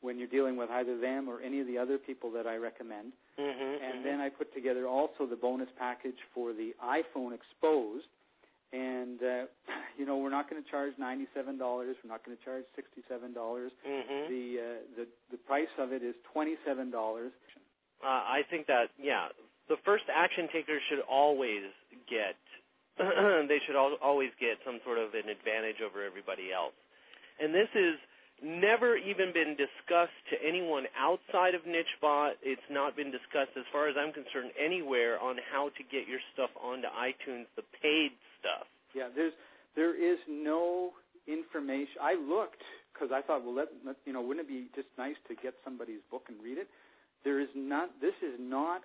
[0.00, 3.12] when you're dealing with either them or any of the other people that I recommend.
[3.38, 3.84] Mm-hmm.
[3.84, 8.06] And then I put together also the bonus package for the iPhone Exposed.
[8.72, 9.44] And uh,
[9.98, 11.96] you know, we're not going to charge ninety-seven dollars.
[12.04, 13.72] We're not going to charge sixty-seven dollars.
[13.88, 14.28] mm-hmm.
[14.30, 14.64] The uh,
[14.96, 17.32] the the price of it is twenty-seven dollars.
[18.04, 19.28] Uh, I think that yeah,
[19.68, 21.68] the first action takers should always
[22.08, 22.36] get
[22.98, 26.74] they should al- always get some sort of an advantage over everybody else.
[27.38, 27.94] And this is
[28.42, 32.42] never even been discussed to anyone outside of NicheBot.
[32.42, 36.18] It's not been discussed as far as I'm concerned anywhere on how to get your
[36.34, 38.10] stuff onto iTunes, the paid
[38.42, 38.66] stuff.
[38.94, 39.34] Yeah, there's
[39.76, 40.90] there is no
[41.30, 42.02] information.
[42.02, 45.18] I looked because I thought, well, let, let you know, wouldn't it be just nice
[45.28, 46.66] to get somebody's book and read it?
[47.22, 47.90] There is not.
[48.00, 48.82] This is not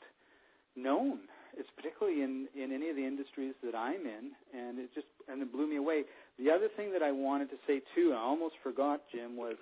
[0.75, 1.19] known.
[1.55, 5.41] It's particularly in in any of the industries that I'm in, and it just and
[5.41, 6.03] it blew me away.
[6.39, 9.55] The other thing that I wanted to say too, I almost forgot, Jim, was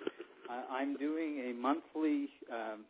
[0.48, 2.84] uh, I'm doing a monthly um,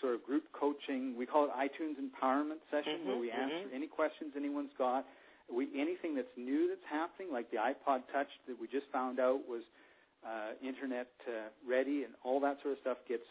[0.00, 1.14] sort of group coaching.
[1.16, 3.74] We call it iTunes Empowerment Session, where Mhm, we answer mhm.
[3.74, 5.04] any questions anyone's got.
[5.52, 9.46] We anything that's new that's happening, like the iPod Touch that we just found out
[9.46, 9.62] was
[10.26, 13.24] uh, internet uh, ready, and all that sort of stuff gets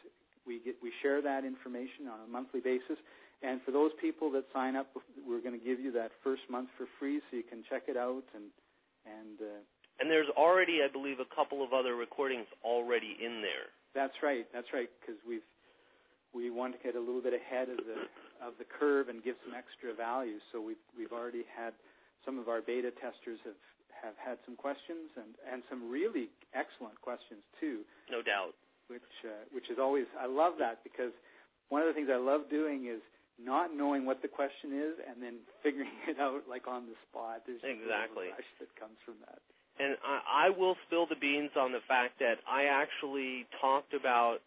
[0.46, 3.00] we get we share that information on a monthly basis.
[3.44, 4.88] And for those people that sign up,
[5.28, 7.98] we're going to give you that first month for free, so you can check it
[7.98, 8.46] out and
[9.06, 9.60] and uh,
[10.00, 13.74] And there's already, I believe, a couple of other recordings already in there.
[13.98, 14.46] That's right.
[14.54, 14.90] That's right.
[15.02, 15.46] Because we've
[16.34, 18.00] we want to get a little bit ahead of the
[18.46, 20.38] of the curve and give some extra value.
[20.54, 21.74] So we've we've already had
[22.26, 23.58] some of our beta testers have
[24.06, 28.54] have had some questions and and some really excellent questions too, No doubt.
[28.88, 31.12] which uh, which is always I love that because
[31.74, 33.02] one of the things I love doing is
[33.46, 37.44] not knowing what the question is and then figuring it out like on the spot.
[37.46, 38.30] There's just a Exactly.
[38.30, 39.40] rush that comes from that.
[39.80, 44.40] And I, I will spill the beans on the fact that I actually talked about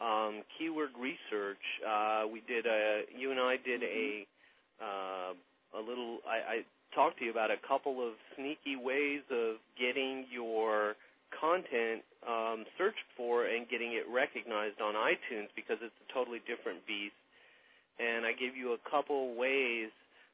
[0.00, 1.62] um, keyword research.
[1.80, 4.26] Uh, we did a, you and I did a,
[4.82, 5.32] uh,
[5.78, 6.18] a little.
[6.26, 6.56] I, I
[6.94, 10.94] talked to you about a couple of sneaky ways of getting your
[11.32, 16.84] content um, searched for and getting it recognized on iTunes because it's a totally different
[16.84, 17.16] beast.
[17.98, 19.90] And I gave you a couple ways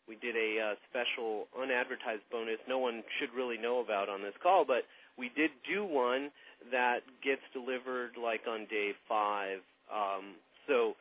[0.09, 4.33] we did a uh, special unadvertised bonus no one should really know about on this
[4.43, 4.89] call, but
[5.19, 6.31] we did do one
[6.73, 9.59] that gets delivered like on day five.
[9.93, 10.97] Um, so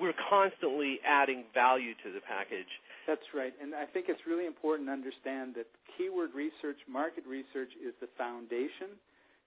[0.00, 2.68] we're constantly adding value to the package.
[3.06, 3.52] That's right.
[3.60, 8.08] And I think it's really important to understand that keyword research, market research is the
[8.18, 9.00] foundation.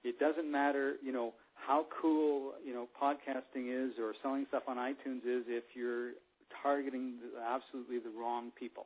[0.03, 1.33] It doesn't matter, you know,
[1.66, 6.12] how cool, you know, podcasting is or selling stuff on iTunes is if you're
[6.64, 8.86] targeting the, absolutely the wrong people.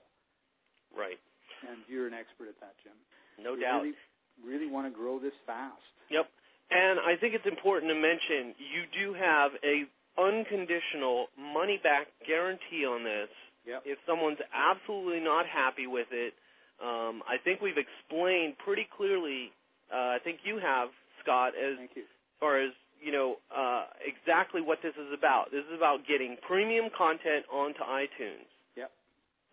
[0.96, 1.20] Right.
[1.68, 2.94] And you're an expert at that, Jim.
[3.40, 3.82] No we doubt.
[3.82, 3.96] Really,
[4.44, 5.82] really want to grow this fast.
[6.12, 6.28] Yep.
[6.72, 9.86] And I think it's important to mention you do have a
[10.20, 13.30] unconditional money back guarantee on this.
[13.68, 13.84] Yep.
[13.86, 16.34] If someone's absolutely not happy with it,
[16.82, 19.52] um, I think we've explained pretty clearly.
[19.92, 20.90] Uh, I think you have,
[21.24, 22.04] Scott, as Thank you.
[22.46, 22.70] Far as
[23.02, 25.50] you know uh, exactly what this is about.
[25.50, 28.46] This is about getting premium content onto iTunes.
[28.78, 28.94] Yep.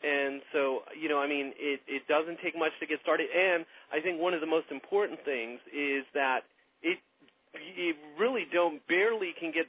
[0.05, 3.33] And so, you know, I mean, it, it doesn't take much to get started.
[3.33, 6.45] And I think one of the most important things is that
[6.85, 7.01] it
[7.57, 9.65] you really don't barely can get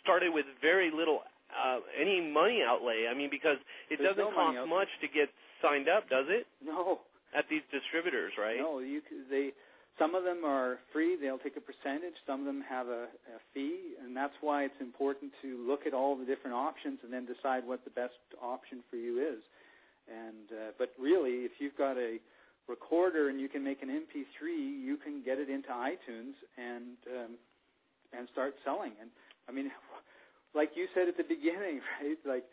[0.00, 1.20] started with very little
[1.52, 3.04] uh, any money outlay.
[3.04, 3.60] I mean, because
[3.92, 5.28] it There's doesn't no cost much to get
[5.60, 6.48] signed up, does it?
[6.64, 7.04] No.
[7.36, 8.60] At these distributors, right?
[8.60, 9.56] No, you they
[10.02, 11.14] some of them are free.
[11.14, 12.18] They'll take a percentage.
[12.26, 15.94] Some of them have a, a fee, and that's why it's important to look at
[15.94, 19.42] all the different options and then decide what the best option for you is.
[20.10, 22.18] And uh, but really, if you've got a
[22.68, 27.32] recorder and you can make an MP3, you can get it into iTunes and um,
[28.12, 28.92] and start selling.
[29.00, 29.10] And
[29.48, 29.70] I mean,
[30.54, 32.18] like you said at the beginning, right?
[32.26, 32.44] Like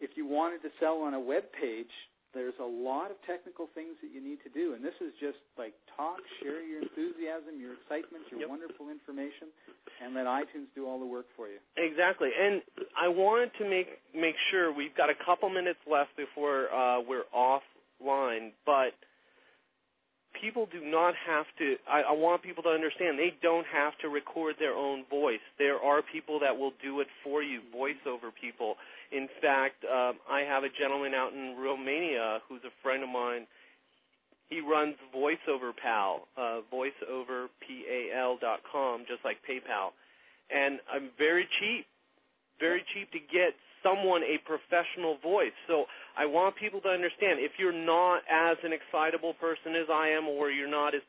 [0.00, 1.90] if you wanted to sell on a web page,
[2.36, 5.38] there's a lot of technical things that you need to do, and this is just
[5.56, 8.48] like talk, share your enthusiasm, your excitement, your Yep.
[8.48, 9.48] wonderful information,
[10.02, 11.58] and let iTunes do all the work for you.
[11.76, 12.62] Exactly, and
[12.94, 17.24] I wanted to make make sure we've got a couple minutes left before uh, we're
[17.34, 18.92] offline, but
[20.40, 21.76] people do not have to.
[21.88, 25.44] I, I want people to understand they don't have to record their own voice.
[25.58, 28.76] There are people that will do it for you, voiceover people.
[29.12, 33.46] In fact, um, I have a gentleman out in Romania who's a friend of mine.
[34.48, 39.90] He runs VoiceOver Pal, uh, voiceoverpal dot com, just like PayPal,
[40.54, 41.86] and I'm very cheap,
[42.60, 43.54] very cheap to get
[43.86, 45.54] someone a professional voice.
[45.70, 45.86] So
[46.18, 50.26] I want people to understand if you're not as an excitable person as I am,
[50.26, 51.02] or you're not as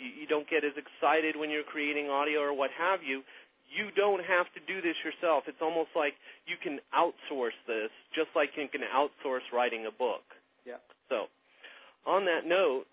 [0.00, 3.20] you, don't get as excited when you're creating audio or what have you,
[3.68, 5.44] you don't have to do this yourself.
[5.46, 6.14] It's almost like
[6.46, 10.24] you can outsource this, just like you can outsource writing a book.
[10.64, 10.80] Yeah.
[11.08, 11.26] So,
[12.06, 12.84] on that note,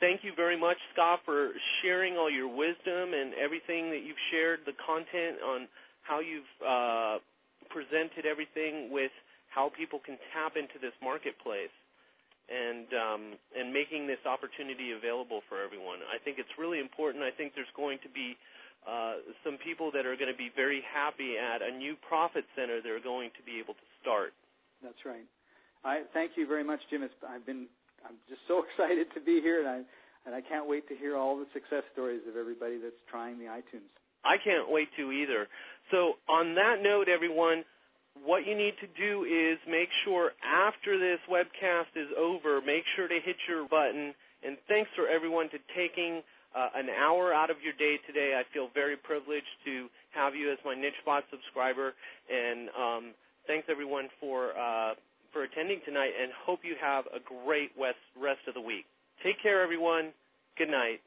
[0.00, 1.50] thank you very much, Scott, for
[1.82, 5.68] sharing all your wisdom and everything that you've shared, the content on
[6.02, 7.18] how you've uh,
[7.70, 9.12] presented everything with
[9.48, 11.72] how people can tap into this marketplace
[12.50, 13.22] and um,
[13.56, 16.04] and making this opportunity available for everyone.
[16.04, 17.24] I think it's really important.
[17.24, 18.36] I think there's going to be
[18.84, 22.84] uh, some people that are going to be very happy at a new profit center
[22.84, 24.36] they're going to be able to start.
[24.84, 25.24] That's right.
[25.84, 27.00] I thank you very much, Jim.
[27.00, 27.64] It's, I've been
[28.04, 29.80] I'm just so excited to be here, and I
[30.26, 33.48] and I can't wait to hear all the success stories of everybody that's trying the
[33.48, 33.88] iTunes.
[34.24, 35.46] I can't wait to either.
[35.90, 37.64] So, on that note, everyone,
[38.22, 43.08] what you need to do is make sure after this webcast is over, make sure
[43.08, 44.14] to hit your button.
[44.44, 46.22] And thanks for everyone to taking
[46.54, 48.38] uh, an hour out of your day today.
[48.38, 51.92] I feel very privileged to have you as my NicheBot subscriber.
[52.30, 53.04] And um,
[53.46, 54.94] thanks everyone for uh,
[55.32, 56.14] for attending tonight.
[56.14, 58.86] And hope you have a great rest rest of the week.
[59.22, 60.12] Take care, everyone.
[60.56, 61.00] Good night.